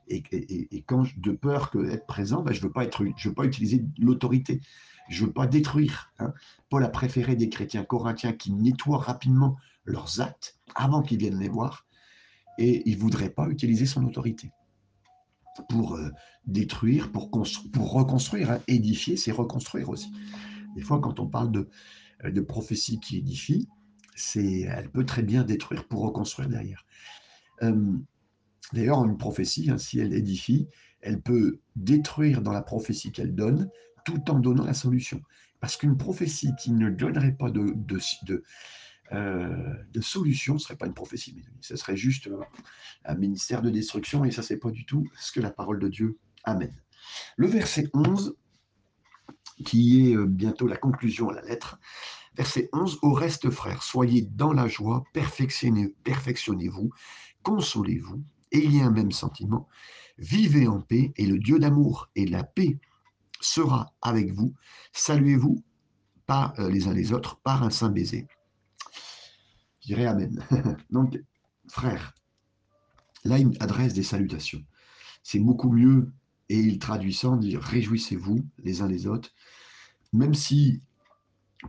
et, 0.08 0.82
quand 0.86 1.04
de 1.16 1.32
peur 1.32 1.70
que 1.70 1.84
être 1.90 2.06
présent, 2.06 2.42
ben, 2.42 2.52
je 2.52 2.64
ne 2.64 2.68
veux, 2.68 3.12
je 3.16 3.28
veux 3.28 3.34
pas 3.34 3.44
utiliser 3.44 3.84
l'autorité. 3.98 4.60
Je 5.10 5.22
ne 5.22 5.26
veux 5.26 5.32
pas 5.32 5.46
détruire. 5.46 6.12
Hein. 6.20 6.32
Paul 6.68 6.84
a 6.84 6.88
préféré 6.88 7.34
des 7.34 7.48
chrétiens 7.48 7.84
corinthiens 7.84 8.32
qui 8.32 8.52
nettoient 8.52 8.98
rapidement 8.98 9.56
leurs 9.84 10.20
actes 10.20 10.58
avant 10.76 11.02
qu'ils 11.02 11.18
viennent 11.18 11.40
les 11.40 11.48
voir, 11.48 11.84
et 12.58 12.88
il 12.88 12.96
ne 12.96 13.00
voudrait 13.00 13.30
pas 13.30 13.48
utiliser 13.48 13.86
son 13.86 14.04
autorité 14.04 14.52
pour 15.68 15.96
euh, 15.96 16.10
détruire, 16.46 17.10
pour, 17.10 17.28
reconstruire. 17.32 18.52
Hein. 18.52 18.60
Édifier, 18.68 19.16
c'est 19.16 19.32
reconstruire 19.32 19.88
aussi. 19.88 20.12
Des 20.76 20.82
fois, 20.82 21.00
quand 21.00 21.18
on 21.18 21.26
parle 21.26 21.50
de, 21.50 21.68
euh, 22.24 22.44
prophétie 22.44 23.00
qui 23.00 23.18
édifie, 23.18 23.68
elle 24.36 24.90
peut 24.90 25.04
très 25.04 25.22
bien 25.22 25.42
détruire 25.42 25.88
pour 25.88 26.02
reconstruire 26.02 26.48
derrière. 26.48 26.84
D'ailleurs, 28.72 29.04
une 29.04 29.16
prophétie, 29.16 29.70
hein, 29.70 29.78
si 29.78 29.98
elle 29.98 30.12
édifie, 30.12 30.68
elle 31.00 31.20
peut 31.20 31.60
détruire 31.74 32.42
dans 32.42 32.52
la 32.52 32.62
prophétie 32.62 33.12
qu'elle 33.12 33.34
donne, 33.34 33.70
tout 34.04 34.30
en 34.30 34.38
donnant 34.38 34.64
la 34.64 34.74
solution. 34.74 35.22
Parce 35.60 35.76
qu'une 35.76 35.96
prophétie 35.96 36.52
qui 36.60 36.72
ne 36.72 36.88
donnerait 36.88 37.32
pas 37.32 37.50
de, 37.50 37.74
euh, 39.12 39.74
solution 40.00 40.54
ne 40.54 40.58
serait 40.58 40.76
pas 40.76 40.86
une 40.86 40.94
prophétie, 40.94 41.42
Ce 41.60 41.76
serait 41.76 41.96
juste 41.96 42.30
un 43.04 43.14
ministère 43.14 43.60
de 43.60 43.70
destruction, 43.70 44.24
et 44.24 44.30
ça, 44.30 44.42
c'est 44.42 44.56
pas 44.56 44.70
du 44.70 44.86
tout 44.86 45.06
ce 45.18 45.32
que 45.32 45.40
la 45.40 45.50
parole 45.50 45.78
de 45.78 45.88
Dieu 45.88 46.18
amène. 46.44 46.74
Le 47.36 47.46
verset 47.46 47.88
11, 47.92 48.36
qui 49.64 50.10
est 50.10 50.16
euh, 50.16 50.26
bientôt 50.26 50.66
la 50.66 50.76
conclusion 50.76 51.28
à 51.28 51.34
la 51.34 51.42
lettre, 51.42 51.78
verset 52.34 52.70
11, 52.72 52.98
Au 53.02 53.12
reste, 53.12 53.50
frères, 53.50 53.82
soyez 53.82 54.22
dans 54.22 54.52
la 54.52 54.68
joie, 54.68 55.04
perfectionnez-vous, 55.12 55.94
perfectionnez 56.04 56.70
consolez-vous, 57.42 58.22
ayez 58.52 58.82
un 58.82 58.90
même 58.90 59.12
sentiment, 59.12 59.68
vivez 60.18 60.66
en 60.66 60.80
paix, 60.80 61.12
et 61.16 61.26
le 61.26 61.38
Dieu 61.38 61.58
d'amour 61.58 62.10
et 62.14 62.26
la 62.26 62.44
paix 62.44 62.78
sera 63.40 63.92
avec 64.02 64.32
vous. 64.32 64.54
Saluez-vous 64.92 65.62
euh, 66.30 66.70
les 66.70 66.86
uns 66.86 66.94
les 66.94 67.12
autres 67.12 67.40
par 67.40 67.64
un 67.64 67.70
saint 67.70 67.90
baiser. 67.90 68.28
Je 69.80 69.88
dirais 69.88 70.06
Amen. 70.06 70.44
Donc, 70.90 71.20
frère, 71.68 72.14
là, 73.24 73.38
il 73.38 73.50
adresse 73.58 73.94
des 73.94 74.04
salutations. 74.04 74.64
C'est 75.22 75.40
beaucoup 75.40 75.72
mieux, 75.72 76.12
et 76.48 76.58
il 76.58 76.78
traduit 76.78 77.12
ça 77.12 77.30
en 77.30 77.36
dire 77.36 77.60
Réjouissez-vous 77.60 78.46
les 78.58 78.82
uns 78.82 78.86
les 78.86 79.06
autres, 79.08 79.30
même 80.12 80.34
si 80.34 80.82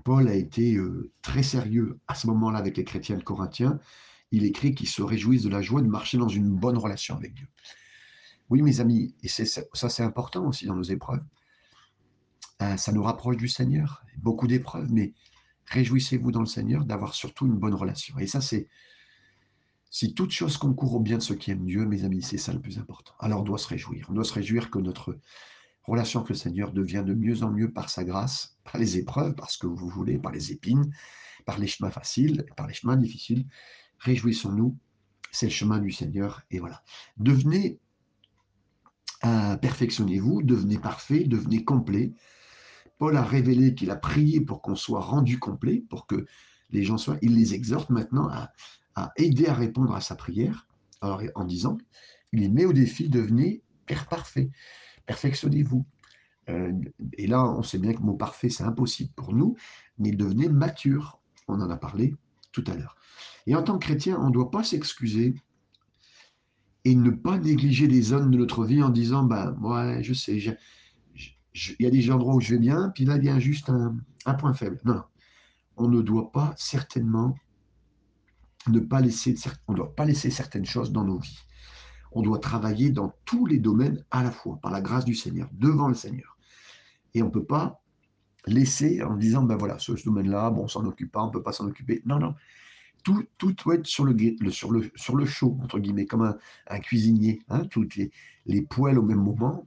Paul 0.04 0.28
a 0.28 0.36
été 0.36 0.76
euh, 0.76 1.12
très 1.24 1.44
sérieux 1.44 2.00
à 2.08 2.14
ce 2.14 2.28
moment-là 2.28 2.60
avec 2.60 2.78
les 2.78 2.84
chrétiens 2.84 3.18
de 3.18 3.24
Corinthiens, 3.24 3.80
il 4.32 4.46
écrit 4.46 4.76
qu'ils 4.76 4.88
se 4.88 5.02
réjouissent 5.02 5.44
de 5.44 5.50
la 5.50 5.62
joie 5.62 5.82
de 5.82 5.88
marcher 5.88 6.18
dans 6.18 6.30
une 6.30 6.50
bonne 6.50 6.78
relation 6.78 7.16
avec 7.16 7.34
Dieu. 7.34 7.48
Oui, 8.50 8.62
mes 8.62 8.80
amis, 8.80 9.16
et 9.24 9.28
ça 9.28 9.90
c'est 9.90 10.04
important 10.04 10.48
aussi 10.48 10.66
dans 10.66 10.76
nos 10.76 10.84
épreuves, 10.84 11.24
ça 12.78 12.92
nous 12.92 13.04
rapproche 13.04 13.38
du 13.38 13.48
Seigneur, 13.48 14.04
beaucoup 14.18 14.48
d'épreuves, 14.48 14.92
mais 14.92 15.14
réjouissez-vous 15.68 16.32
dans 16.32 16.42
le 16.42 16.46
Seigneur 16.46 16.86
d'avoir 16.86 17.14
surtout 17.14 17.46
une 17.46 17.58
bonne 17.58 17.74
relation. 17.74 18.18
Et 18.20 18.28
ça 18.28 18.42
c'est, 18.42 18.68
si 19.90 20.14
toute 20.14 20.32
chose 20.32 20.58
concourt 20.58 20.96
au 20.96 21.00
bien 21.00 21.18
de 21.18 21.24
ceux 21.24 21.36
qui 21.36 21.52
aiment 21.52 21.66
Dieu, 21.66 21.86
mes 21.86 22.04
amis, 22.04 22.22
c'est 22.22 22.38
ça 22.38 22.54
le 22.54 22.60
plus 22.60 22.78
important. 22.78 23.14
Alors 23.20 23.42
on 23.42 23.44
doit 23.44 23.58
se 23.58 23.68
réjouir, 23.68 24.08
on 24.10 24.14
doit 24.14 24.24
se 24.24 24.34
réjouir 24.34 24.70
que 24.70 24.80
notre 24.80 25.18
relation 25.84 26.20
avec 26.20 26.30
le 26.30 26.36
Seigneur 26.36 26.72
devient 26.72 27.04
de 27.06 27.14
mieux 27.14 27.44
en 27.44 27.52
mieux 27.52 27.72
par 27.72 27.90
sa 27.90 28.04
grâce, 28.04 28.58
par 28.64 28.78
les 28.78 28.98
épreuves, 28.98 29.34
par 29.34 29.50
ce 29.50 29.58
que 29.58 29.68
vous 29.68 29.90
voulez, 29.90 30.20
par 30.20 30.32
les 30.32 30.52
épines, 30.52 30.94
par 31.46 31.58
les 31.58 31.68
chemins 31.68 31.90
faciles, 31.90 32.46
par 32.56 32.68
les 32.68 32.74
chemins 32.74 32.98
difficiles. 32.98 33.48
Réjouissons-nous, 34.00 34.78
c'est 35.32 35.48
le 35.48 35.52
chemin 35.52 35.80
du 35.80 35.92
Seigneur, 35.92 36.44
et 36.52 36.60
voilà. 36.60 36.84
Devenez, 37.18 37.80
perfectionnez-vous, 39.22 40.44
devenez 40.44 40.78
parfait, 40.78 41.24
devenez 41.24 41.64
complet. 41.64 42.14
Paul 43.02 43.18
a 43.18 43.24
révélé 43.24 43.74
qu'il 43.74 43.90
a 43.90 43.96
prié 43.96 44.42
pour 44.42 44.62
qu'on 44.62 44.76
soit 44.76 45.02
rendu 45.02 45.40
complet, 45.40 45.84
pour 45.90 46.06
que 46.06 46.28
les 46.70 46.84
gens 46.84 47.00
soient, 47.00 47.18
il 47.24 47.36
les 47.36 47.56
exhorte 47.56 47.90
maintenant 47.90 48.30
à, 48.30 49.12
aider 49.16 49.48
à 49.48 49.56
répondre 49.56 49.96
à 49.96 50.02
sa 50.02 50.14
prière, 50.16 50.68
alors, 51.02 51.24
en 51.34 51.44
disant, 51.44 51.80
il 52.32 52.42
les 52.42 52.48
met 52.48 52.64
au 52.64 52.74
défi, 52.74 53.10
devenez 53.10 53.64
père 53.88 54.08
parfait 54.08 54.52
perfectionnez-vous. 55.08 55.84
Euh, 56.50 56.74
et 57.14 57.26
là, 57.26 57.44
on 57.44 57.64
sait 57.64 57.80
bien 57.80 57.92
que 57.92 58.04
mot 58.04 58.14
parfait, 58.14 58.50
c'est 58.50 58.66
impossible 58.66 59.10
pour 59.16 59.34
nous, 59.34 59.56
mais 59.98 60.12
devenez 60.12 60.48
mature. 60.48 61.20
On 61.48 61.60
en 61.60 61.72
a 61.72 61.78
parlé 61.78 62.14
tout 62.52 62.64
à 62.68 62.76
l'heure. 62.76 62.96
Et 63.48 63.56
en 63.56 63.64
tant 63.64 63.80
que 63.80 63.88
chrétien, 63.88 64.20
on 64.22 64.28
ne 64.28 64.34
doit 64.34 64.52
pas 64.52 64.64
s'excuser 64.64 65.34
et 66.86 66.94
ne 66.94 67.10
pas 67.10 67.40
négliger 67.40 67.88
les 67.88 68.04
zones 68.04 68.30
de 68.30 68.38
notre 68.38 68.64
vie 68.64 68.84
en 68.84 68.90
disant, 68.90 69.24
ben, 69.24 69.58
ouais, 69.60 70.04
je 70.04 70.14
sais, 70.14 70.40
il 71.54 71.76
y 71.80 71.86
a 71.86 71.92
des 71.92 72.12
endroits 72.12 72.36
où 72.36 72.42
je 72.42 72.54
vais 72.56 72.60
bien, 72.60 72.92
puis 72.96 73.06
là, 73.06 73.18
il 73.18 73.26
y 73.26 73.30
a 73.30 73.40
juste 73.40 73.70
un, 73.70 74.34
point 74.36 74.54
faible. 74.54 74.80
Non, 74.86 74.96
non. 74.96 75.04
On 75.78 75.88
ne 75.88 76.02
doit 76.02 76.32
pas 76.32 76.54
certainement 76.58 77.36
ne 78.68 78.80
pas 78.80 79.02
laisser, 79.02 79.36
on 79.68 79.74
doit 79.74 79.96
pas 79.96 80.06
laisser 80.06 80.30
certaines 80.30 80.66
choses 80.66 80.92
dans 80.92 81.04
nos 81.04 81.18
vies 81.18 81.40
on 82.12 82.22
doit 82.22 82.40
travailler 82.40 82.90
dans 82.90 83.14
tous 83.26 83.46
les 83.46 83.58
domaines 83.58 84.04
à 84.12 84.24
la 84.24 84.32
fois, 84.32 84.60
par 84.62 84.72
la 84.72 84.82
grâce 84.82 85.06
du 85.06 85.16
Seigneur, 85.16 85.50
devant 85.54 85.88
le 85.88 85.94
Seigneur. 85.94 86.38
Et 87.14 87.22
on 87.22 87.28
ne 87.28 87.32
peut 87.32 87.46
pas 87.46 87.82
laisser 88.48 89.02
en 89.02 89.16
disant, 89.16 89.44
ben 89.44 89.56
voilà, 89.56 89.80
ce, 89.80 89.94
domaine-là, 90.04 90.50
bon, 90.52 90.64
on 90.64 90.68
s'en 90.68 90.86
occupe 90.86 91.12
pas, 91.12 91.24
on 91.24 91.28
ne 91.28 91.32
peut 91.32 91.44
pas 91.44 91.54
s'en 91.54 91.68
occuper. 91.68 92.02
Non, 92.06 92.20
non. 92.20 92.36
Tout, 93.04 93.26
tout 93.38 93.54
doit 93.54 93.76
être 93.76 93.88
sur 93.88 94.06
le, 94.06 94.16
sur, 94.52 94.72
le, 94.72 94.92
sur 94.96 95.16
le 95.16 95.26
chaud, 95.26 95.58
entre 95.64 95.80
guillemets, 95.80 96.06
comme 96.06 96.38
un, 96.68 96.80
cuisinier. 96.80 97.42
Hein, 97.50 97.66
toutes 97.66 97.96
les, 97.96 98.12
les, 98.46 98.62
poêles 98.62 99.00
au 99.00 99.04
même 99.04 99.22
moment, 99.22 99.66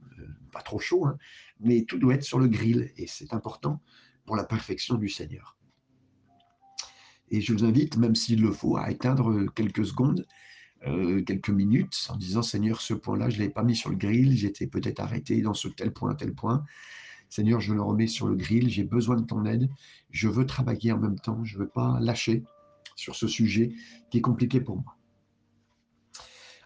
pas 0.55 0.63
trop 0.63 0.79
chaud, 0.79 1.05
hein, 1.05 1.17
mais 1.59 1.83
tout 1.83 1.99
doit 1.99 2.15
être 2.15 2.23
sur 2.23 2.39
le 2.39 2.47
grill. 2.47 2.91
Et 2.97 3.07
c'est 3.07 3.33
important 3.33 3.81
pour 4.25 4.35
la 4.35 4.45
perfection 4.45 4.95
du 4.95 5.09
Seigneur. 5.09 5.57
Et 7.29 7.41
je 7.41 7.53
vous 7.53 7.65
invite, 7.65 7.97
même 7.97 8.15
s'il 8.15 8.41
le 8.41 8.51
faut, 8.51 8.77
à 8.77 8.89
éteindre 8.89 9.45
quelques 9.53 9.85
secondes 9.85 10.25
euh, 10.87 11.23
quelques 11.23 11.49
minutes 11.49 11.95
en 12.09 12.15
disant 12.15 12.43
Seigneur, 12.43 12.79
ce 12.79 12.93
point-là, 12.93 13.29
je 13.29 13.35
ne 13.35 13.41
l'avais 13.41 13.53
pas 13.53 13.63
mis 13.63 13.75
sur 13.75 13.89
le 13.89 13.95
grill, 13.95 14.37
j'étais 14.37 14.67
peut-être 14.67 14.99
arrêté 14.99 15.41
dans 15.41 15.55
ce 15.55 15.67
tel 15.67 15.91
point, 15.91 16.13
tel 16.13 16.35
point. 16.35 16.63
Seigneur, 17.27 17.59
je 17.59 17.73
le 17.73 17.81
remets 17.81 18.05
sur 18.07 18.27
le 18.27 18.35
grill, 18.35 18.69
j'ai 18.69 18.83
besoin 18.83 19.15
de 19.15 19.25
ton 19.25 19.45
aide, 19.45 19.67
je 20.11 20.27
veux 20.27 20.45
travailler 20.45 20.91
en 20.91 20.99
même 20.99 21.19
temps, 21.19 21.43
je 21.43 21.57
ne 21.57 21.63
veux 21.63 21.69
pas 21.69 21.97
lâcher 22.01 22.43
sur 22.95 23.15
ce 23.15 23.27
sujet 23.27 23.73
qui 24.11 24.19
est 24.19 24.21
compliqué 24.21 24.61
pour 24.61 24.75
moi. 24.75 24.95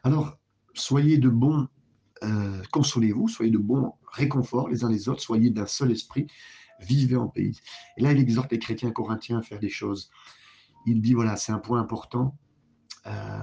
Alors, 0.03 0.37
soyez 0.73 1.17
de 1.17 1.29
bons, 1.29 1.69
euh, 2.23 2.61
consolez-vous, 2.71 3.27
soyez 3.27 3.51
de 3.51 3.57
bons 3.57 3.93
réconforts 4.11 4.69
les 4.69 4.83
uns 4.83 4.89
les 4.89 5.09
autres, 5.09 5.21
soyez 5.21 5.49
d'un 5.49 5.65
seul 5.65 5.91
esprit, 5.91 6.27
vivez 6.79 7.15
en 7.15 7.27
pays. 7.27 7.59
Et 7.97 8.01
là, 8.01 8.11
il 8.11 8.19
exhorte 8.19 8.51
les 8.51 8.59
chrétiens 8.59 8.91
corinthiens 8.91 9.39
à 9.39 9.41
faire 9.41 9.59
des 9.59 9.69
choses. 9.69 10.09
Il 10.85 11.01
dit, 11.01 11.13
voilà, 11.13 11.35
c'est 11.37 11.51
un 11.51 11.59
point 11.59 11.79
important. 11.79 12.37
Euh, 13.07 13.39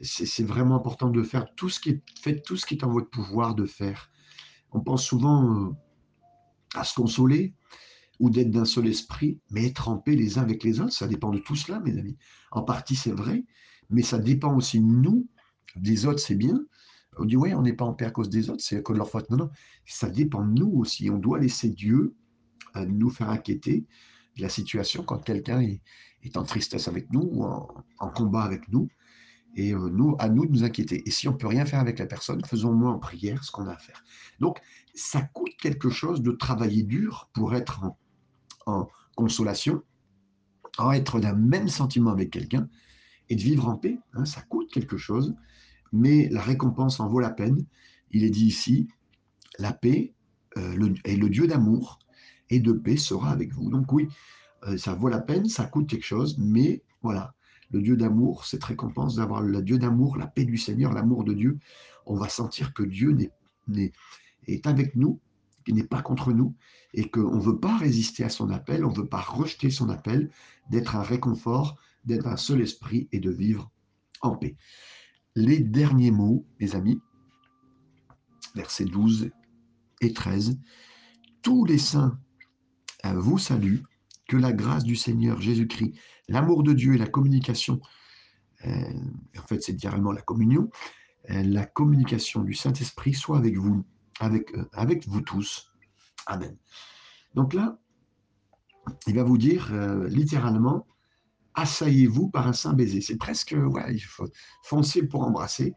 c'est 0.00 0.44
vraiment 0.44 0.76
important 0.76 1.08
de 1.08 1.22
faire 1.22 1.54
tout 1.54 1.68
ce 1.68 1.80
qui 1.80 1.90
est 1.90 2.02
fait, 2.20 2.42
tout 2.42 2.56
ce 2.56 2.66
qui 2.66 2.74
est 2.74 2.84
en 2.84 2.90
votre 2.90 3.10
pouvoir 3.10 3.54
de 3.54 3.64
faire. 3.64 4.10
On 4.72 4.80
pense 4.80 5.04
souvent 5.04 5.68
euh, 5.68 5.70
à 6.74 6.84
se 6.84 6.94
consoler 6.94 7.54
ou 8.20 8.28
d'être 8.30 8.50
d'un 8.50 8.64
seul 8.64 8.86
esprit, 8.88 9.40
mais 9.50 9.66
être 9.66 9.88
en 9.88 9.98
paix 9.98 10.14
les 10.14 10.38
uns 10.38 10.42
avec 10.42 10.62
les 10.62 10.80
autres, 10.80 10.92
ça 10.92 11.06
dépend 11.06 11.30
de 11.30 11.38
tout 11.38 11.56
cela, 11.56 11.80
mes 11.80 11.96
amis. 11.98 12.16
En 12.50 12.62
partie, 12.62 12.96
c'est 12.96 13.12
vrai, 13.12 13.44
mais 13.90 14.02
ça 14.02 14.18
dépend 14.18 14.54
aussi 14.56 14.80
de 14.80 14.86
nous. 14.86 15.26
Des 15.76 16.06
autres, 16.06 16.20
c'est 16.20 16.34
bien. 16.34 16.64
On 17.18 17.24
dit, 17.24 17.36
ouais, 17.36 17.54
on 17.54 17.62
n'est 17.62 17.72
pas 17.72 17.84
en 17.84 17.92
paix 17.92 18.06
à 18.06 18.10
cause 18.10 18.28
des 18.28 18.50
autres, 18.50 18.62
c'est 18.62 18.76
à 18.76 18.80
cause 18.80 18.94
de 18.94 18.98
leur 18.98 19.10
faute. 19.10 19.30
Non, 19.30 19.36
non, 19.36 19.50
ça 19.86 20.08
dépend 20.08 20.44
de 20.44 20.52
nous 20.52 20.72
aussi. 20.78 21.10
On 21.10 21.18
doit 21.18 21.38
laisser 21.38 21.68
Dieu 21.70 22.14
euh, 22.76 22.84
nous 22.86 23.10
faire 23.10 23.30
inquiéter 23.30 23.86
de 24.36 24.42
la 24.42 24.48
situation 24.48 25.02
quand 25.04 25.18
quelqu'un 25.18 25.60
est, 25.60 25.80
en 26.36 26.42
tristesse 26.42 26.88
avec 26.88 27.12
nous 27.12 27.28
ou 27.32 27.44
en 27.44 28.08
combat 28.08 28.42
avec 28.42 28.68
nous. 28.70 28.88
Et 29.56 29.72
euh, 29.72 29.88
nous, 29.88 30.16
à 30.18 30.28
nous 30.28 30.46
de 30.46 30.52
nous 30.52 30.64
inquiéter. 30.64 31.06
Et 31.06 31.10
si 31.10 31.28
on 31.28 31.32
ne 31.32 31.36
peut 31.36 31.46
rien 31.46 31.64
faire 31.64 31.80
avec 31.80 31.98
la 31.98 32.06
personne, 32.06 32.44
faisons 32.44 32.72
moins 32.72 32.92
en 32.92 32.98
prière 32.98 33.44
ce 33.44 33.52
qu'on 33.52 33.66
a 33.68 33.72
à 33.72 33.78
faire. 33.78 34.02
Donc, 34.40 34.60
ça 34.94 35.22
coûte 35.22 35.52
quelque 35.60 35.90
chose 35.90 36.22
de 36.22 36.32
travailler 36.32 36.82
dur 36.82 37.30
pour 37.34 37.54
être 37.54 37.80
en, 38.66 38.88
consolation, 39.16 39.82
en 40.78 40.90
être 40.90 41.20
d'un 41.20 41.34
même 41.34 41.68
sentiment 41.68 42.10
avec 42.10 42.30
quelqu'un 42.30 42.68
et 43.28 43.36
de 43.36 43.40
vivre 43.40 43.68
en 43.68 43.76
paix. 43.76 43.98
Hein, 44.14 44.24
ça 44.24 44.42
coûte 44.42 44.70
quelque 44.72 44.96
chose, 44.96 45.34
mais 45.94 46.28
la 46.30 46.42
récompense 46.42 47.00
en 47.00 47.08
vaut 47.08 47.20
la 47.20 47.30
peine. 47.30 47.64
Il 48.10 48.24
est 48.24 48.30
dit 48.30 48.46
ici, 48.46 48.88
la 49.58 49.72
paix 49.72 50.12
euh, 50.56 50.74
le, 50.76 50.94
et 51.04 51.16
le 51.16 51.28
Dieu 51.30 51.46
d'amour 51.46 51.98
et 52.50 52.60
de 52.60 52.72
paix 52.72 52.96
sera 52.96 53.30
avec 53.30 53.52
vous. 53.52 53.70
Donc 53.70 53.92
oui, 53.92 54.08
euh, 54.66 54.76
ça 54.76 54.94
vaut 54.94 55.08
la 55.08 55.20
peine, 55.20 55.48
ça 55.48 55.64
coûte 55.64 55.88
quelque 55.88 56.04
chose, 56.04 56.36
mais 56.38 56.82
voilà, 57.02 57.34
le 57.70 57.80
Dieu 57.80 57.96
d'amour, 57.96 58.44
cette 58.44 58.64
récompense 58.64 59.16
d'avoir 59.16 59.40
le 59.40 59.62
Dieu 59.62 59.78
d'amour, 59.78 60.16
la 60.16 60.26
paix 60.26 60.44
du 60.44 60.58
Seigneur, 60.58 60.92
l'amour 60.92 61.24
de 61.24 61.32
Dieu, 61.32 61.58
on 62.06 62.16
va 62.16 62.28
sentir 62.28 62.74
que 62.74 62.82
Dieu 62.82 63.16
est 64.46 64.66
avec 64.66 64.96
nous, 64.96 65.20
qu'il 65.64 65.74
n'est 65.76 65.84
pas 65.84 66.02
contre 66.02 66.32
nous, 66.32 66.54
et 66.92 67.08
qu'on 67.08 67.36
ne 67.36 67.40
veut 67.40 67.58
pas 67.58 67.76
résister 67.76 68.24
à 68.24 68.28
son 68.28 68.50
appel, 68.50 68.84
on 68.84 68.90
ne 68.90 68.96
veut 68.96 69.08
pas 69.08 69.20
rejeter 69.20 69.70
son 69.70 69.88
appel, 69.88 70.30
d'être 70.70 70.96
un 70.96 71.02
réconfort, 71.02 71.76
d'être 72.04 72.26
un 72.26 72.36
seul 72.36 72.60
esprit 72.60 73.08
et 73.12 73.20
de 73.20 73.30
vivre 73.30 73.70
en 74.20 74.36
paix. 74.36 74.56
Les 75.36 75.58
derniers 75.58 76.10
mots, 76.10 76.46
mes 76.60 76.74
amis, 76.74 77.00
versets 78.54 78.84
12 78.84 79.30
et 80.00 80.12
13, 80.12 80.58
tous 81.42 81.64
les 81.64 81.78
saints 81.78 82.18
vous 83.04 83.38
saluent, 83.38 83.82
que 84.28 84.36
la 84.36 84.52
grâce 84.52 84.84
du 84.84 84.96
Seigneur 84.96 85.40
Jésus-Christ, 85.40 85.92
l'amour 86.28 86.62
de 86.62 86.72
Dieu 86.72 86.94
et 86.94 86.98
la 86.98 87.06
communication, 87.06 87.80
euh, 88.64 88.92
en 89.38 89.46
fait 89.46 89.62
c'est 89.62 89.72
littéralement 89.72 90.12
la 90.12 90.22
communion, 90.22 90.70
euh, 91.30 91.42
la 91.42 91.66
communication 91.66 92.42
du 92.42 92.54
Saint-Esprit 92.54 93.14
soit 93.14 93.36
avec 93.36 93.56
vous, 93.58 93.84
avec, 94.20 94.54
euh, 94.54 94.68
avec 94.72 95.06
vous 95.06 95.20
tous. 95.20 95.70
Amen. 96.26 96.56
Donc 97.34 97.52
là, 97.52 97.78
il 99.06 99.14
va 99.14 99.24
vous 99.24 99.38
dire 99.38 99.72
littéralement, 100.08 100.86
assaillez-vous 101.54 102.28
par 102.28 102.46
un 102.48 102.52
saint 102.52 102.72
baiser. 102.72 103.00
C'est 103.00 103.16
presque, 103.16 103.56
ouais, 103.56 103.94
il 103.94 104.00
faut 104.00 104.28
foncer 104.62 105.02
pour 105.02 105.22
embrasser. 105.22 105.74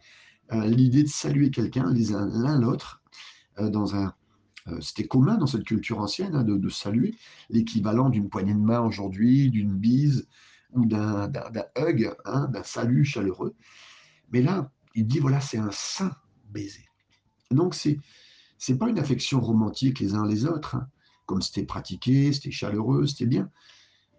L'idée 0.51 1.03
de 1.03 1.09
saluer 1.09 1.51
quelqu'un 1.51 1.93
l'un 1.93 2.59
l'autre 2.59 3.01
dans 3.59 3.95
un 3.95 4.13
euh, 4.69 4.81
c'était 4.81 5.07
commun 5.07 5.37
dans 5.37 5.47
cette 5.47 5.63
culture 5.63 5.99
ancienne 5.99 6.35
hein, 6.35 6.43
de, 6.43 6.69
saluer, 6.69 7.15
l'équivalent 7.49 8.09
d'une 8.09 8.29
poignée 8.29 8.53
de 8.53 8.59
main 8.59 8.81
aujourd'hui, 8.81 9.49
d'une 9.49 9.73
bise 9.73 10.27
ou 10.73 10.85
d'un 10.85 11.31
hug, 11.77 12.13
hein, 12.25 12.47
d'un 12.47 12.63
salut 12.63 13.05
chaleureux. 13.05 13.55
Mais 14.31 14.41
là, 14.41 14.69
il 14.93 15.07
dit 15.07 15.19
voilà, 15.19 15.39
c'est 15.39 15.57
un 15.57 15.71
saint 15.71 16.15
baiser. 16.49 16.85
Donc, 17.51 17.75
c'est 17.75 17.99
n'est 18.69 18.77
pas 18.77 18.89
une 18.89 18.99
affection 18.99 19.39
romantique 19.39 19.99
les 19.99 20.15
uns 20.15 20.27
les 20.27 20.45
autres, 20.45 20.75
hein. 20.75 20.89
comme 21.25 21.41
c'était 21.41 21.63
pratiqué, 21.63 22.33
c'était 22.33 22.51
chaleureux, 22.51 23.05
c'était 23.07 23.27
bien. 23.27 23.49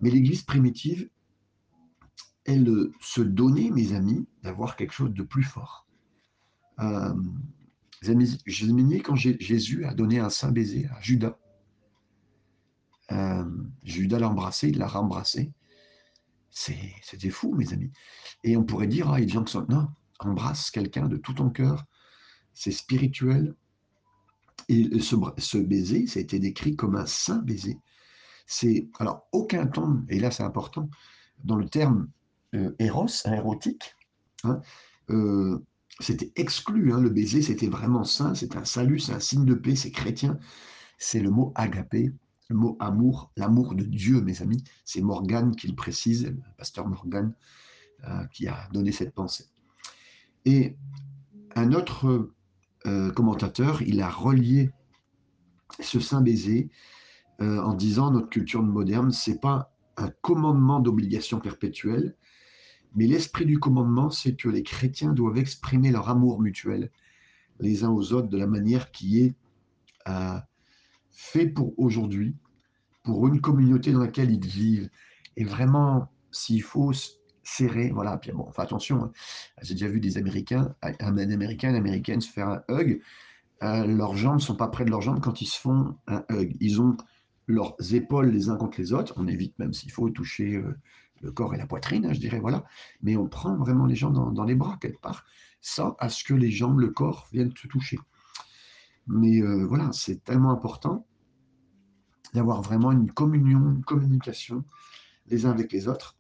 Mais 0.01 0.11
l'Église 0.11 0.43
primitive, 0.43 1.11
elle 2.49 2.91
se 3.03 3.21
donnait, 3.21 3.71
mes 3.71 3.93
amis, 3.93 4.27
d'avoir 4.43 4.75
quelque 4.75 4.95
chose 4.95 5.13
de 5.13 5.23
plus 5.23 5.43
fort. 5.43 5.87
Euh, 6.81 7.15
imaginez 8.03 9.01
quand 9.01 9.17
Jésus 9.17 9.85
a 9.85 9.93
donné 9.93 10.19
un 10.19 10.31
saint 10.31 10.51
baiser 10.51 10.87
à 10.87 10.99
Judas. 11.03 11.39
Euh, 13.13 13.45
Judas 13.83 14.19
l'a 14.19 14.31
embrassé, 14.31 14.71
il 14.71 14.79
l'a 14.79 14.89
rembrassé. 14.89 15.53
C'était 16.51 17.31
fou, 17.31 17.55
mes 17.55 17.73
amis. 17.75 17.93
Et 18.45 18.57
on 18.57 18.65
pourrait 18.65 18.87
dire, 18.87 19.11
ah, 19.11 19.21
il 19.21 19.27
qui 19.27 19.53
sont. 19.53 19.67
Non, 19.69 19.89
embrasse 20.19 20.71
quelqu'un 20.71 21.07
de 21.07 21.19
tout 21.19 21.35
ton 21.35 21.51
cœur. 21.51 21.85
C'est 22.55 22.73
spirituel. 22.73 23.55
Et 24.71 25.01
ce, 25.01 25.59
baiser, 25.59 26.07
ça 26.07 26.19
a 26.19 26.23
été 26.23 26.39
décrit 26.39 26.77
comme 26.77 26.97
un 26.97 27.07
saint 27.07 27.39
baiser. 27.39 27.79
C'est 28.47 28.89
alors 28.99 29.29
aucun 29.33 29.67
ton, 29.67 30.05
et 30.09 30.19
là 30.19 30.31
c'est 30.31 30.43
important, 30.43 30.89
dans 31.45 31.57
le 31.57 31.69
terme 31.69 32.09
euh, 32.55 32.75
éros, 32.79 33.07
érotique, 33.27 33.95
hein, 34.45 34.61
euh, 35.11 35.59
c'était 36.01 36.33
exclu. 36.37 36.93
Hein, 36.93 37.01
le 37.01 37.11
baiser, 37.11 37.43
c'était 37.43 37.67
vraiment 37.67 38.05
saint, 38.05 38.35
c'est 38.35 38.57
un 38.57 38.65
salut, 38.65 38.99
c'est 38.99 39.13
un 39.13 39.21
signe 39.21 39.45
de 39.45 39.55
paix, 39.55 39.77
c'est 39.77 39.91
chrétien. 39.91 40.39
C'est 40.99 41.21
le 41.21 41.31
mot 41.31 41.53
agapé, 41.55 42.13
le 42.49 42.57
mot 42.57 42.77
amour, 42.81 43.31
l'amour 43.37 43.75
de 43.75 43.85
Dieu, 43.85 44.23
mes 44.23 44.41
amis. 44.41 44.65
C'est 44.85 45.03
Morgane 45.03 45.55
qui 45.55 45.69
le 45.69 45.75
précise, 45.75 46.27
le 46.27 46.39
pasteur 46.57 46.89
Morgane, 46.89 47.35
euh, 48.05 48.25
qui 48.33 48.49
a 48.49 48.69
donné 48.73 48.93
cette 48.93 49.15
pensée. 49.15 49.45
Et 50.45 50.77
un 51.55 51.73
autre 51.73 52.31
euh, 52.87 53.13
commentateur, 53.13 53.83
il 53.83 54.01
a 54.01 54.09
relié 54.09 54.71
ce 55.81 56.01
saint 56.01 56.23
baiser 56.23 56.71
en 57.41 57.75
disant 57.75 58.11
notre 58.11 58.31
culture 58.31 58.65
moderne, 58.65 59.13
c'est 59.13 59.41
pas 59.41 59.73
un 59.97 60.11
commandement 60.23 60.81
d'obligation 60.81 61.39
perpétuelle, 61.39 62.17
mais 62.95 63.07
l'esprit 63.07 63.47
du 63.47 63.59
commandement, 63.59 64.11
c'est 64.11 64.35
que 64.35 64.49
les 64.49 64.63
chrétiens 64.63 65.13
doivent 65.13 65.39
exprimer 65.39 65.91
leur 65.91 66.09
amour 66.09 66.41
mutuel 66.41 66.91
les 67.61 67.85
uns 67.85 67.91
aux 67.91 68.13
autres 68.13 68.29
de 68.29 68.39
la 68.39 68.47
manière 68.47 68.91
qui 68.91 69.21
est 69.21 69.35
fait 71.11 71.49
pour 71.49 71.79
aujourd'hui, 71.79 72.35
pour 73.03 73.27
une 73.27 73.41
communauté 73.41 73.93
dans 73.93 74.01
laquelle 74.01 74.31
ils 74.31 74.47
vivent. 74.47 74.89
Et 75.37 75.45
vraiment, 75.45 76.11
s'il 76.31 76.63
faut 76.63 76.93
serrer, 77.43 77.91
voilà, 77.91 78.17
puis 78.19 78.33
bon, 78.33 78.45
enfin 78.49 78.63
attention, 78.63 79.05
hein. 79.05 79.13
j'ai 79.63 79.75
déjà 79.75 79.89
vu 79.89 80.01
des 80.01 80.19
Américains, 80.19 80.75
un 80.83 81.19
Américain, 81.19 81.71
une 81.71 81.77
Américaine 81.77 82.21
se 82.21 82.31
faire 82.31 82.49
un 82.49 82.63
hug, 82.69 83.01
euh, 83.63 83.87
leurs 83.87 84.17
jambes 84.17 84.37
ne 84.37 84.41
sont 84.41 84.55
pas 84.55 84.69
près 84.69 84.85
de 84.85 84.91
leurs 84.91 85.03
jambes 85.03 85.21
quand 85.21 85.41
ils 85.41 85.47
se 85.47 85.59
font 85.59 85.97
un 86.07 86.25
hug. 86.31 86.57
Ils 86.61 86.81
ont 86.81 86.97
leurs 87.47 87.75
épaules 87.93 88.31
les 88.31 88.49
uns 88.51 88.57
contre 88.57 88.79
les 88.81 88.93
autres, 88.93 89.15
on 89.17 89.27
évite 89.27 89.59
même 89.59 89.73
s'il 89.73 89.91
faut 89.91 90.09
toucher 90.11 90.57
euh, 90.57 90.77
le 91.21 91.33
corps 91.33 91.55
et 91.55 91.59
la 91.59 91.67
poitrine, 91.67 92.07
hein, 92.07 92.13
je 92.13 92.21
dirais, 92.21 92.39
voilà, 92.39 92.65
mais 93.03 93.17
on 93.17 93.29
prend 93.29 93.57
vraiment 93.57 93.87
les 93.87 93.97
gens 93.97 94.11
dans, 94.11 94.45
les 94.45 94.55
bras 94.55 94.79
quelque 94.81 95.01
part, 95.01 95.25
sans 95.61 95.97
à 95.99 96.09
ce 96.09 96.25
que 96.25 96.35
les 96.35 96.51
jambes, 96.51 96.81
le 96.81 96.91
corps 96.91 97.29
viennent 97.33 97.55
se 97.57 97.67
toucher. 97.67 97.99
Mais 99.07 99.41
euh, 99.41 99.67
voilà, 99.67 99.91
c'est 99.93 100.23
tellement 100.25 100.51
important 100.51 101.07
d'avoir 102.35 102.63
vraiment 102.63 102.93
une 102.93 103.11
communion, 103.11 103.71
une 103.71 103.85
communication 103.85 104.65
les 105.27 105.47
uns 105.47 105.51
avec 105.51 105.73
les 105.73 105.89
autres. 105.89 106.17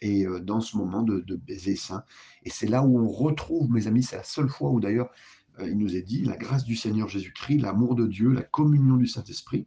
Et 0.00 0.26
euh, 0.26 0.40
dans 0.40 0.60
ce 0.60 0.76
moment 0.76 1.02
de, 1.02 1.22
baiser 1.36 1.76
saint. 1.76 2.04
Et 2.42 2.50
c'est 2.50 2.66
là 2.66 2.82
où 2.82 2.98
on 2.98 3.08
retrouve, 3.08 3.70
mes 3.70 3.86
amis, 3.86 4.02
c'est 4.02 4.16
la 4.16 4.24
seule 4.24 4.48
fois 4.48 4.70
où 4.70 4.80
d'ailleurs 4.80 5.08
euh, 5.60 5.68
il 5.68 5.78
nous 5.78 5.96
est 5.96 6.02
dit, 6.02 6.24
la 6.24 6.36
grâce 6.36 6.64
du 6.64 6.76
Seigneur 6.76 7.08
Jésus-Christ, 7.08 7.58
l'amour 7.58 7.94
de 7.94 8.06
Dieu, 8.06 8.32
la 8.32 8.42
communion 8.42 8.96
du 8.96 9.06
Saint-Esprit, 9.06 9.66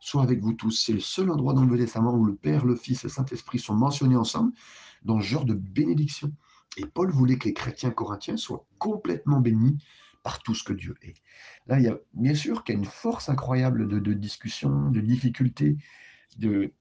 soit 0.00 0.22
avec 0.22 0.40
vous 0.40 0.52
tous. 0.52 0.84
C'est 0.84 0.92
le 0.92 1.00
seul 1.00 1.30
endroit 1.30 1.52
dans 1.52 1.60
le 1.60 1.66
Nouveau 1.66 1.78
Testament 1.78 2.14
où 2.14 2.24
le 2.24 2.34
Père, 2.34 2.64
le 2.64 2.76
Fils 2.76 3.04
et 3.04 3.08
le 3.08 3.12
Saint-Esprit 3.12 3.58
sont 3.58 3.74
mentionnés 3.74 4.16
ensemble 4.16 4.52
dans 5.04 5.20
ce 5.20 5.26
genre 5.26 5.44
de 5.44 5.54
bénédiction. 5.54 6.32
Et 6.76 6.86
Paul 6.86 7.10
voulait 7.10 7.38
que 7.38 7.48
les 7.48 7.54
chrétiens 7.54 7.90
corinthiens 7.90 8.36
soient 8.36 8.64
complètement 8.78 9.40
bénis 9.40 9.78
par 10.22 10.42
tout 10.42 10.54
ce 10.54 10.64
que 10.64 10.72
Dieu 10.72 10.96
est. 11.02 11.14
Là, 11.66 11.78
il 11.78 11.84
y 11.84 11.88
a 11.88 11.98
bien 12.14 12.34
sûr 12.34 12.64
qu'il 12.64 12.74
y 12.74 12.78
a 12.78 12.80
une 12.80 12.86
force 12.86 13.28
incroyable 13.28 13.86
de, 13.88 14.12
discussion, 14.14 14.90
de 14.90 15.00
difficulté, 15.00 15.76
de, 16.38 16.72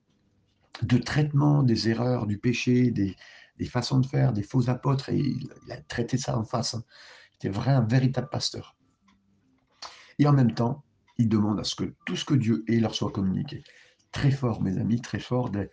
de 0.81 0.97
traitement 0.97 1.61
des 1.61 1.89
erreurs, 1.89 2.25
du 2.25 2.37
péché, 2.37 2.89
des, 2.89 3.15
façons 3.65 3.99
de 3.99 4.05
faire, 4.05 4.33
des 4.33 4.43
faux 4.43 4.69
apôtres, 4.69 5.09
et 5.09 5.19
il, 5.19 5.71
a 5.71 5.77
traité 5.77 6.17
ça 6.17 6.37
en 6.37 6.43
face. 6.43 6.73
Hein. 6.73 6.83
C'était 7.33 7.49
vrai, 7.49 7.71
un 7.71 7.85
véritable 7.85 8.29
pasteur. 8.29 8.75
Et 10.19 10.27
en 10.27 10.33
même 10.33 10.53
temps, 10.53 10.83
il 11.17 11.29
demande 11.29 11.59
à 11.59 11.63
ce 11.63 11.75
que 11.75 11.93
tout 12.05 12.15
ce 12.15 12.25
que 12.25 12.33
Dieu 12.33 12.63
est 12.67 12.79
leur 12.79 12.95
soit 12.95 13.11
communiqué. 13.11 13.63
Très 14.11 14.31
fort, 14.31 14.61
mes 14.61 14.77
amis, 14.77 15.01
très 15.01 15.19
fort 15.19 15.49
de, 15.49 15.69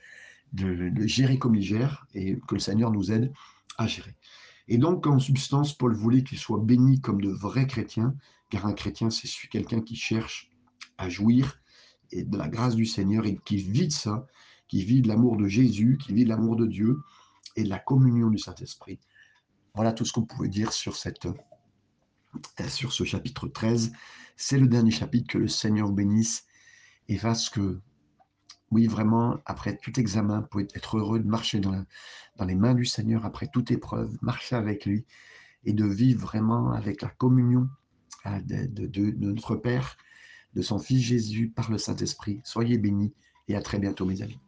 de 0.52 1.06
gérer 1.06 1.38
comme 1.38 1.54
il 1.54 1.62
gère 1.62 2.06
et 2.14 2.38
que 2.48 2.54
le 2.54 2.60
Seigneur 2.60 2.90
nous 2.90 3.12
aide 3.12 3.32
à 3.78 3.86
gérer. 3.86 4.14
Et 4.68 4.78
donc, 4.78 5.06
en 5.06 5.18
substance, 5.18 5.76
Paul 5.76 5.94
voulait 5.94 6.22
qu'ils 6.22 6.38
soient 6.38 6.60
bénis 6.62 7.00
comme 7.00 7.20
de 7.20 7.30
vrais 7.30 7.66
chrétiens, 7.66 8.14
car 8.50 8.66
un 8.66 8.72
chrétien, 8.72 9.10
c'est 9.10 9.28
quelqu'un 9.48 9.80
qui 9.80 9.96
cherche 9.96 10.48
à 10.96 11.08
jouir 11.08 11.60
et 12.12 12.24
de 12.24 12.36
la 12.36 12.48
grâce 12.48 12.76
du 12.76 12.86
Seigneur 12.86 13.26
et 13.26 13.36
qui 13.44 13.56
vit 13.56 13.88
de 13.88 13.92
ça, 13.92 14.26
qui 14.68 14.84
vit 14.84 15.02
de 15.02 15.08
l'amour 15.08 15.36
de 15.36 15.48
Jésus, 15.48 15.98
qui 16.00 16.12
vit 16.14 16.24
de 16.24 16.28
l'amour 16.28 16.56
de 16.56 16.66
Dieu 16.66 16.98
et 17.56 17.64
de 17.64 17.68
la 17.68 17.78
communion 17.78 18.28
du 18.28 18.38
Saint-Esprit. 18.38 19.00
Voilà 19.74 19.92
tout 19.92 20.04
ce 20.04 20.12
qu'on 20.12 20.24
pouvait 20.24 20.48
dire 20.48 20.72
sur, 20.72 20.96
cette, 20.96 21.26
sur 22.68 22.92
ce 22.92 23.04
chapitre 23.04 23.48
13. 23.48 23.92
C'est 24.36 24.58
le 24.58 24.66
dernier 24.66 24.90
chapitre 24.90 25.32
que 25.32 25.38
le 25.38 25.48
Seigneur 25.48 25.90
bénisse 25.90 26.46
et 27.08 27.18
fasse 27.18 27.50
que 27.50 27.80
oui, 28.70 28.86
vraiment, 28.86 29.38
après 29.46 29.76
tout 29.76 29.98
examen, 29.98 30.40
vous 30.40 30.46
pouvez 30.46 30.68
être 30.74 30.98
heureux 30.98 31.18
de 31.18 31.26
marcher 31.26 31.58
dans, 31.58 31.84
les 32.46 32.54
mains 32.54 32.74
du 32.74 32.84
Seigneur, 32.84 33.26
après 33.26 33.48
toute 33.48 33.70
épreuve, 33.70 34.16
marcher 34.22 34.54
avec 34.54 34.86
lui 34.86 35.04
et 35.64 35.72
de 35.72 35.84
vivre 35.84 36.20
vraiment 36.20 36.72
avec 36.72 37.02
la 37.02 37.08
communion 37.08 37.68
euh, 38.26 38.40
de 38.40 39.26
notre 39.26 39.56
Père, 39.56 39.96
de 40.54 40.62
son 40.62 40.78
Fils 40.78 41.02
Jésus 41.02 41.48
par 41.48 41.70
le 41.70 41.78
Saint-Esprit. 41.78 42.40
Soyez 42.44 42.78
bénis 42.78 43.12
et 43.48 43.56
à 43.56 43.60
très 43.60 43.78
bientôt, 43.78 44.06
mes 44.06 44.22
amis. 44.22 44.38